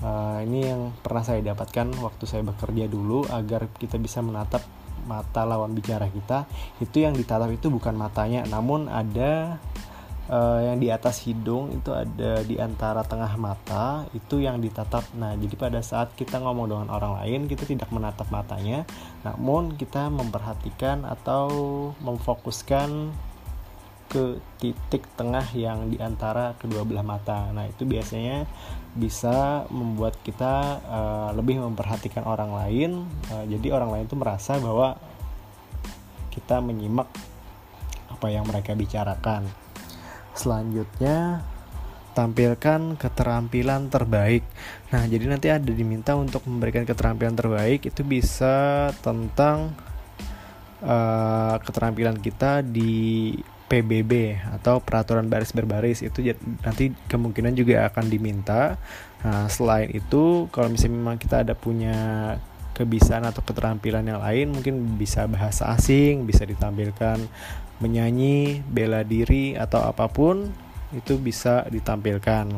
uh, 0.02 0.38
ini 0.42 0.66
yang 0.66 0.94
pernah 1.00 1.22
saya 1.22 1.40
dapatkan 1.42 1.94
waktu 2.02 2.24
saya 2.26 2.42
bekerja 2.46 2.86
dulu 2.90 3.26
agar 3.30 3.70
kita 3.78 3.96
bisa 3.98 4.20
menatap 4.20 4.62
mata 5.06 5.42
lawan 5.42 5.74
bicara 5.74 6.06
kita. 6.10 6.46
Itu 6.78 7.02
yang 7.02 7.14
ditatap 7.18 7.50
itu 7.50 7.70
bukan 7.70 7.94
matanya, 7.98 8.46
namun 8.46 8.86
ada 8.86 9.58
uh, 10.30 10.60
yang 10.62 10.78
di 10.78 10.94
atas 10.94 11.26
hidung 11.26 11.74
itu 11.74 11.90
ada 11.90 12.46
di 12.46 12.58
antara 12.58 13.02
tengah 13.02 13.34
mata 13.34 14.06
itu 14.14 14.38
yang 14.38 14.62
ditatap. 14.62 15.02
Nah, 15.18 15.34
jadi 15.34 15.54
pada 15.58 15.80
saat 15.82 16.14
kita 16.14 16.38
ngomong 16.38 16.70
dengan 16.70 16.88
orang 16.94 17.18
lain, 17.22 17.50
kita 17.50 17.66
tidak 17.66 17.90
menatap 17.90 18.30
matanya, 18.30 18.86
namun 19.26 19.74
kita 19.74 20.06
memperhatikan 20.06 21.02
atau 21.02 21.50
memfokuskan 21.98 23.10
ke 24.12 24.36
titik 24.60 25.08
tengah 25.16 25.48
yang 25.56 25.88
di 25.88 25.96
antara 25.96 26.52
kedua 26.60 26.84
belah 26.84 27.00
mata. 27.00 27.48
Nah, 27.48 27.64
itu 27.64 27.88
biasanya 27.88 28.44
bisa 28.92 29.64
membuat 29.72 30.20
kita 30.20 30.84
uh, 30.84 31.30
lebih 31.32 31.64
memperhatikan 31.64 32.28
orang 32.28 32.52
lain. 32.52 33.08
Uh, 33.32 33.48
jadi 33.48 33.72
orang 33.72 33.88
lain 33.96 34.04
itu 34.04 34.16
merasa 34.20 34.60
bahwa 34.60 35.00
kita 36.28 36.60
menyimak 36.60 37.08
apa 38.12 38.28
yang 38.28 38.44
mereka 38.44 38.76
bicarakan. 38.76 39.48
Selanjutnya 40.36 41.40
tampilkan 42.12 43.00
keterampilan 43.00 43.88
terbaik. 43.88 44.44
Nah, 44.92 45.08
jadi 45.08 45.24
nanti 45.24 45.48
ada 45.48 45.72
diminta 45.72 46.12
untuk 46.12 46.44
memberikan 46.44 46.84
keterampilan 46.84 47.32
terbaik 47.32 47.88
itu 47.88 48.04
bisa 48.04 48.92
tentang 49.00 49.72
uh, 50.84 51.56
keterampilan 51.64 52.20
kita 52.20 52.60
di 52.60 53.32
PBB 53.72 54.36
atau 54.52 54.84
peraturan 54.84 55.32
baris 55.32 55.56
berbaris 55.56 56.04
itu 56.04 56.36
nanti 56.60 56.92
kemungkinan 57.08 57.56
juga 57.56 57.88
akan 57.88 58.04
diminta. 58.12 58.76
Nah, 59.24 59.48
selain 59.48 59.88
itu 59.88 60.52
kalau 60.52 60.68
misalnya 60.68 61.00
memang 61.00 61.16
kita 61.16 61.40
ada 61.40 61.56
punya 61.56 61.96
kebisaan 62.76 63.24
atau 63.24 63.40
keterampilan 63.40 64.04
yang 64.04 64.20
lain 64.20 64.52
mungkin 64.52 65.00
bisa 65.00 65.24
bahasa 65.28 65.72
asing 65.72 66.28
bisa 66.28 66.44
ditampilkan 66.44 67.20
menyanyi, 67.80 68.60
bela 68.68 69.02
diri 69.02 69.56
atau 69.56 69.82
apa 69.88 70.06
pun 70.06 70.52
itu 70.92 71.16
bisa 71.16 71.64
ditampilkan. 71.68 72.48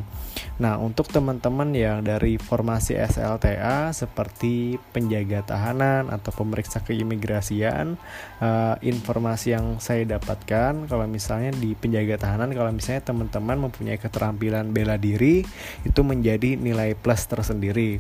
Nah, 0.55 0.79
untuk 0.79 1.11
teman-teman 1.11 1.75
yang 1.75 2.07
dari 2.07 2.39
formasi 2.39 2.95
SLTA 2.95 3.91
seperti 3.91 4.79
penjaga 4.95 5.43
tahanan 5.43 6.11
atau 6.11 6.31
pemeriksa 6.31 6.79
keimigrasian, 6.83 7.99
uh, 8.39 8.75
informasi 8.79 9.55
yang 9.55 9.83
saya 9.83 10.07
dapatkan 10.07 10.87
kalau 10.87 11.07
misalnya 11.11 11.51
di 11.55 11.75
penjaga 11.75 12.23
tahanan 12.23 12.55
kalau 12.55 12.71
misalnya 12.71 13.03
teman-teman 13.03 13.71
mempunyai 13.71 13.99
keterampilan 13.99 14.71
bela 14.71 14.95
diri 14.95 15.43
itu 15.83 16.01
menjadi 16.07 16.55
nilai 16.55 16.95
plus 16.95 17.27
tersendiri. 17.27 17.99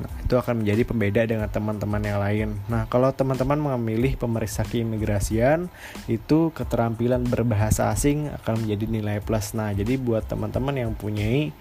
Nah, 0.00 0.08
itu 0.24 0.34
akan 0.40 0.64
menjadi 0.64 0.82
pembeda 0.88 1.22
dengan 1.28 1.48
teman-teman 1.52 2.00
yang 2.00 2.18
lain. 2.20 2.48
Nah, 2.72 2.88
kalau 2.88 3.12
teman-teman 3.12 3.76
memilih 3.76 4.16
pemeriksa 4.16 4.64
keimigrasian, 4.64 5.68
itu 6.08 6.48
keterampilan 6.56 7.20
berbahasa 7.28 7.92
asing 7.92 8.32
akan 8.40 8.64
menjadi 8.64 8.84
nilai 8.88 9.18
plus. 9.20 9.52
Nah, 9.52 9.68
jadi 9.76 10.00
buat 10.00 10.24
teman-teman 10.24 10.80
yang 10.80 10.92
punya 10.96 11.52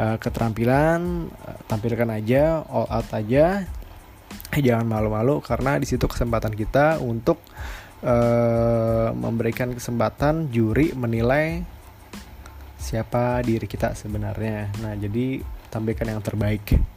uh, 0.00 0.16
keterampilan, 0.16 1.28
uh, 1.28 1.58
tampilkan 1.68 2.08
aja, 2.08 2.64
all 2.72 2.88
out 2.88 3.08
aja. 3.12 3.68
Eh, 4.54 4.62
jangan 4.64 4.86
malu-malu 4.88 5.44
karena 5.44 5.76
di 5.76 5.86
situ 5.86 6.08
kesempatan 6.08 6.54
kita 6.56 7.02
untuk 7.04 7.42
uh, 8.00 9.12
memberikan 9.12 9.74
kesempatan 9.76 10.48
juri 10.48 10.94
menilai 10.96 11.62
siapa 12.80 13.44
diri 13.44 13.68
kita 13.68 13.92
sebenarnya. 13.92 14.72
Nah, 14.80 14.96
jadi 14.96 15.44
tampilkan 15.68 16.06
yang 16.06 16.22
terbaik. 16.24 16.93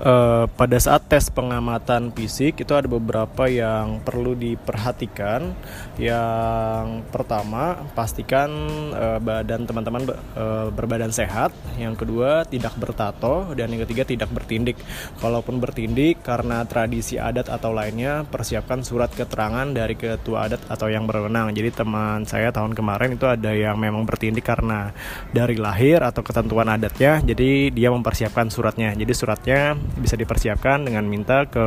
Uh, 0.00 0.44
pada 0.50 0.78
saat 0.80 1.06
tes 1.06 1.30
pengamatan 1.30 2.10
fisik 2.14 2.62
itu 2.62 2.72
ada 2.74 2.88
beberapa 2.88 3.46
yang 3.46 4.00
perlu 4.02 4.34
diperhatikan. 4.34 5.54
Yang 6.00 7.06
pertama, 7.14 7.86
pastikan 7.94 8.50
uh, 8.90 9.18
badan 9.22 9.68
teman-teman 9.68 10.02
uh, 10.34 10.68
berbadan 10.74 11.14
sehat. 11.14 11.54
Yang 11.78 12.06
kedua, 12.06 12.42
tidak 12.48 12.74
bertato 12.78 13.54
dan 13.54 13.70
yang 13.70 13.82
ketiga 13.86 14.02
tidak 14.08 14.30
bertindik. 14.34 14.78
Kalaupun 15.22 15.62
bertindik 15.62 16.22
karena 16.26 16.66
tradisi 16.66 17.20
adat 17.20 17.46
atau 17.50 17.70
lainnya, 17.70 18.26
persiapkan 18.26 18.82
surat 18.82 19.12
keterangan 19.12 19.66
dari 19.70 19.94
ketua 19.94 20.50
adat 20.50 20.66
atau 20.66 20.90
yang 20.90 21.06
berwenang. 21.06 21.54
Jadi 21.54 21.70
teman 21.70 22.26
saya 22.26 22.50
tahun 22.50 22.74
kemarin 22.74 23.14
itu 23.14 23.26
ada 23.28 23.50
yang 23.54 23.78
memang 23.78 24.02
bertindik 24.08 24.46
karena 24.46 24.90
dari 25.30 25.54
lahir 25.58 26.02
atau 26.02 26.22
ketentuan 26.24 26.66
adatnya. 26.66 27.22
Jadi 27.22 27.70
dia 27.70 27.90
mempersiapkan 27.90 28.50
suratnya. 28.50 28.94
Jadi 28.94 29.12
suratnya 29.14 29.83
bisa 30.00 30.16
dipersiapkan 30.18 30.84
dengan 30.84 31.04
minta 31.06 31.46
ke 31.48 31.66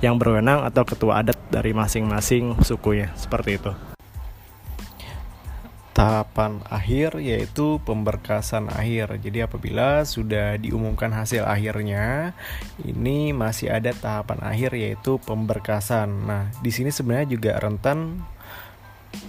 yang 0.00 0.20
berwenang 0.20 0.62
atau 0.64 0.84
ketua 0.86 1.24
adat 1.24 1.36
dari 1.48 1.72
masing-masing 1.72 2.60
sukunya 2.62 3.10
seperti 3.16 3.58
itu 3.58 3.72
tahapan 5.94 6.58
akhir 6.66 7.22
yaitu 7.22 7.78
pemberkasan 7.86 8.66
akhir. 8.66 9.14
Jadi 9.22 9.46
apabila 9.46 10.02
sudah 10.02 10.58
diumumkan 10.58 11.14
hasil 11.14 11.46
akhirnya, 11.46 12.34
ini 12.82 13.30
masih 13.30 13.70
ada 13.70 13.94
tahapan 13.94 14.42
akhir 14.42 14.74
yaitu 14.74 15.22
pemberkasan. 15.22 16.10
Nah, 16.26 16.50
di 16.58 16.74
sini 16.74 16.90
sebenarnya 16.90 17.38
juga 17.38 17.52
rentan 17.62 18.26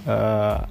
uh, 0.10 0.66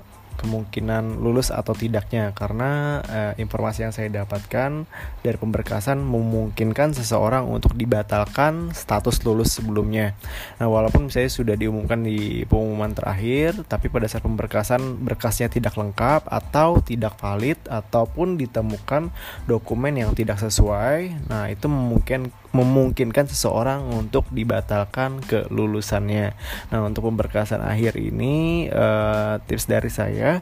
kemungkinan 0.45 1.25
lulus 1.25 1.49
atau 1.49 1.73
tidaknya 1.73 2.37
karena 2.37 3.01
uh, 3.01 3.33
informasi 3.41 3.89
yang 3.89 3.97
saya 3.97 4.13
dapatkan 4.13 4.85
dari 5.25 5.37
pemberkasan 5.41 6.05
memungkinkan 6.05 6.93
seseorang 6.93 7.49
untuk 7.49 7.73
dibatalkan 7.73 8.77
status 8.77 9.25
lulus 9.25 9.57
sebelumnya. 9.57 10.13
Nah, 10.61 10.69
walaupun 10.69 11.09
saya 11.09 11.33
sudah 11.33 11.57
diumumkan 11.57 12.05
di 12.05 12.45
pengumuman 12.45 12.93
terakhir, 12.93 13.65
tapi 13.65 13.89
pada 13.89 14.05
saat 14.05 14.21
pemberkasan 14.21 15.01
berkasnya 15.01 15.49
tidak 15.49 15.81
lengkap 15.81 16.29
atau 16.29 16.85
tidak 16.85 17.17
valid 17.17 17.57
ataupun 17.65 18.37
ditemukan 18.37 19.09
dokumen 19.49 19.97
yang 19.97 20.13
tidak 20.13 20.37
sesuai, 20.37 21.33
nah 21.33 21.49
itu 21.49 21.65
memungkinkan 21.65 22.44
memungkinkan 22.55 23.27
seseorang 23.27 23.91
untuk 23.91 24.31
dibatalkan 24.31 25.19
kelulusannya. 25.27 26.33
Nah, 26.71 26.81
untuk 26.87 27.11
pemberkasan 27.11 27.61
akhir 27.61 27.99
ini 27.99 28.71
uh, 28.71 29.43
tips 29.43 29.67
dari 29.67 29.91
saya 29.91 30.39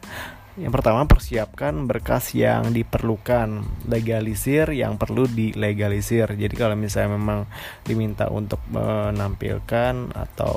yang 0.53 0.69
pertama 0.69 1.09
persiapkan 1.09 1.89
berkas 1.89 2.37
yang 2.37 2.77
diperlukan, 2.77 3.65
legalisir 3.89 4.69
yang 4.69 5.01
perlu 5.01 5.25
dilegalisir. 5.25 6.29
Jadi 6.29 6.53
kalau 6.53 6.77
misalnya 6.77 7.17
memang 7.17 7.49
diminta 7.81 8.29
untuk 8.29 8.61
menampilkan 8.69 10.13
atau 10.13 10.53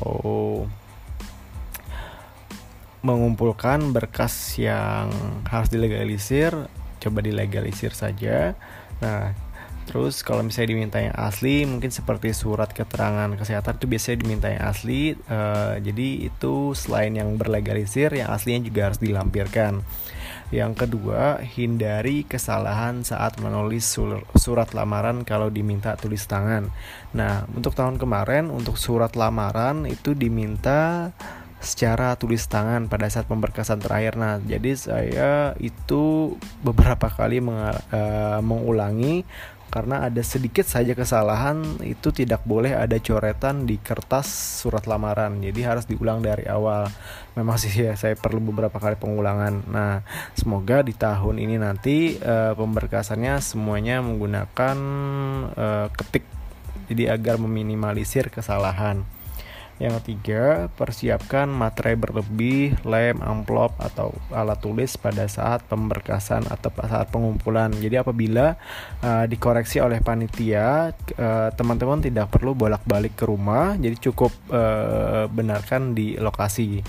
mengumpulkan 3.00 3.96
berkas 3.96 4.60
yang 4.60 5.08
harus 5.48 5.72
dilegalisir, 5.72 6.52
coba 7.00 7.18
dilegalisir 7.24 7.96
saja. 7.96 8.52
Nah, 9.00 9.32
Terus 9.86 10.26
kalau 10.26 10.42
misalnya 10.42 10.74
diminta 10.74 10.98
yang 10.98 11.14
asli, 11.14 11.62
mungkin 11.62 11.94
seperti 11.94 12.34
surat 12.34 12.74
keterangan 12.74 13.30
kesehatan 13.38 13.78
itu 13.78 13.86
biasanya 13.86 14.18
diminta 14.18 14.46
yang 14.50 14.62
asli. 14.66 15.14
Uh, 15.30 15.78
jadi 15.78 16.26
itu 16.26 16.74
selain 16.74 17.14
yang 17.14 17.38
berlegalisir, 17.38 18.10
yang 18.10 18.34
aslinya 18.34 18.66
juga 18.66 18.90
harus 18.90 18.98
dilampirkan. 18.98 19.86
Yang 20.54 20.86
kedua, 20.86 21.42
hindari 21.42 22.22
kesalahan 22.22 23.02
saat 23.02 23.42
menulis 23.42 23.82
sur 23.82 24.22
surat 24.38 24.70
lamaran 24.78 25.26
kalau 25.26 25.50
diminta 25.50 25.98
tulis 25.98 26.22
tangan. 26.26 26.70
Nah, 27.14 27.50
untuk 27.50 27.74
tahun 27.74 27.98
kemarin 27.98 28.54
untuk 28.54 28.78
surat 28.78 29.18
lamaran 29.18 29.90
itu 29.90 30.14
diminta 30.14 31.10
secara 31.58 32.14
tulis 32.14 32.46
tangan 32.46 32.86
pada 32.86 33.10
saat 33.10 33.26
pemberkasan 33.26 33.82
terakhir. 33.82 34.14
Nah, 34.14 34.38
jadi 34.38 34.70
saya 34.78 35.30
itu 35.58 36.36
beberapa 36.62 37.10
kali 37.10 37.42
uh, 37.42 38.38
mengulangi 38.38 39.26
karena 39.66 40.06
ada 40.06 40.22
sedikit 40.22 40.62
saja 40.62 40.94
kesalahan 40.94 41.82
itu 41.82 42.14
tidak 42.14 42.46
boleh 42.46 42.72
ada 42.72 42.96
coretan 43.02 43.66
di 43.66 43.76
kertas 43.82 44.26
surat 44.62 44.86
lamaran. 44.86 45.42
Jadi 45.42 45.60
harus 45.66 45.84
diulang 45.90 46.22
dari 46.22 46.46
awal. 46.46 46.86
Memang 47.34 47.56
sih 47.58 47.74
ya 47.74 47.98
saya 47.98 48.14
perlu 48.14 48.40
beberapa 48.52 48.78
kali 48.78 48.94
pengulangan. 48.96 49.66
Nah 49.66 50.06
semoga 50.38 50.86
di 50.86 50.94
tahun 50.94 51.42
ini 51.42 51.56
nanti 51.58 52.16
uh, 52.22 52.54
pemberkasannya 52.54 53.42
semuanya 53.42 54.00
menggunakan 54.04 54.76
uh, 55.52 55.86
ketik. 55.92 56.24
Jadi 56.86 57.10
agar 57.10 57.42
meminimalisir 57.42 58.30
kesalahan 58.30 59.15
yang 59.76 59.92
ketiga, 60.00 60.72
persiapkan 60.72 61.52
materai 61.52 62.00
berlebih, 62.00 62.80
lem, 62.88 63.20
amplop, 63.20 63.76
atau 63.76 64.16
alat 64.32 64.56
tulis 64.56 64.96
pada 64.96 65.28
saat 65.28 65.68
pemberkasan 65.68 66.48
atau 66.48 66.72
saat 66.80 67.12
pengumpulan. 67.12 67.68
Jadi 67.76 68.00
apabila 68.00 68.56
uh, 69.04 69.24
dikoreksi 69.28 69.84
oleh 69.84 70.00
panitia, 70.00 70.96
uh, 71.20 71.52
teman-teman 71.52 72.00
tidak 72.00 72.32
perlu 72.32 72.56
bolak-balik 72.56 73.20
ke 73.20 73.28
rumah, 73.28 73.76
jadi 73.76 74.00
cukup 74.00 74.32
uh, 74.48 75.28
benarkan 75.28 75.92
di 75.92 76.16
lokasi. 76.16 76.80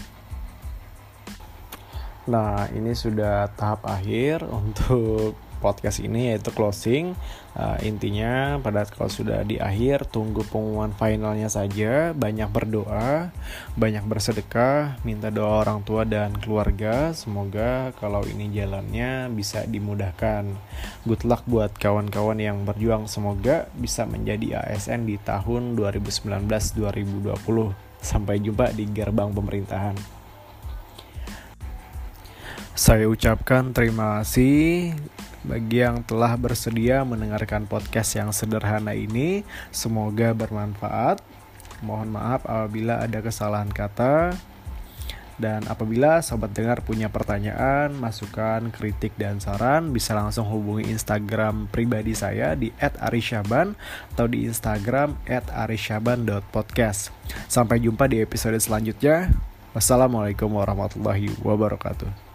Nah, 2.32 2.72
ini 2.72 2.96
sudah 2.96 3.52
tahap 3.56 3.84
akhir 3.88 4.48
untuk 4.48 5.36
podcast 5.58 6.00
ini 6.00 6.32
yaitu 6.34 6.54
closing. 6.54 7.18
Uh, 7.58 7.74
intinya 7.82 8.62
pada 8.62 8.86
kalau 8.86 9.10
sudah 9.10 9.42
di 9.42 9.58
akhir 9.58 10.14
tunggu 10.14 10.46
pengumuman 10.46 10.94
finalnya 10.94 11.50
saja. 11.50 12.14
Banyak 12.14 12.54
berdoa 12.54 13.34
banyak 13.78 14.06
bersedekah 14.06 15.02
minta 15.02 15.34
doa 15.34 15.66
orang 15.66 15.82
tua 15.82 16.06
dan 16.06 16.38
keluarga. 16.38 17.10
Semoga 17.18 17.90
kalau 17.98 18.22
ini 18.26 18.50
jalannya 18.54 19.34
bisa 19.34 19.66
dimudahkan. 19.66 20.54
Good 21.06 21.26
luck 21.26 21.44
buat 21.50 21.74
kawan-kawan 21.78 22.38
yang 22.38 22.66
berjuang. 22.66 23.08
Semoga 23.10 23.66
bisa 23.78 24.06
menjadi 24.06 24.62
ASN 24.62 25.10
di 25.10 25.18
tahun 25.22 25.78
2019-2020 25.78 27.88
sampai 28.02 28.40
jumpa 28.40 28.72
di 28.74 28.86
gerbang 28.90 29.34
pemerintahan. 29.34 29.96
Saya 32.78 33.10
ucapkan 33.10 33.74
terima 33.74 34.22
kasih 34.22 34.94
bagi 35.48 35.80
yang 35.80 36.04
telah 36.04 36.36
bersedia 36.36 37.08
mendengarkan 37.08 37.64
podcast 37.66 38.20
yang 38.20 38.36
sederhana 38.36 38.92
ini. 38.92 39.48
Semoga 39.72 40.36
bermanfaat. 40.36 41.24
Mohon 41.80 42.20
maaf 42.20 42.44
apabila 42.44 43.00
ada 43.00 43.24
kesalahan 43.24 43.72
kata. 43.72 44.36
Dan 45.38 45.70
apabila 45.70 46.26
sobat 46.26 46.50
dengar 46.50 46.82
punya 46.82 47.14
pertanyaan, 47.14 47.94
masukan, 47.94 48.74
kritik, 48.74 49.14
dan 49.22 49.38
saran, 49.38 49.94
bisa 49.94 50.18
langsung 50.18 50.50
hubungi 50.50 50.90
Instagram 50.90 51.70
pribadi 51.70 52.18
saya 52.18 52.58
di 52.58 52.74
@arisyaban 52.82 53.78
atau 54.18 54.26
di 54.26 54.50
Instagram 54.50 55.14
@arisyaban.podcast. 55.30 57.14
Sampai 57.46 57.78
jumpa 57.86 58.10
di 58.10 58.18
episode 58.26 58.58
selanjutnya. 58.58 59.30
Wassalamualaikum 59.78 60.50
warahmatullahi 60.58 61.30
wabarakatuh. 61.46 62.27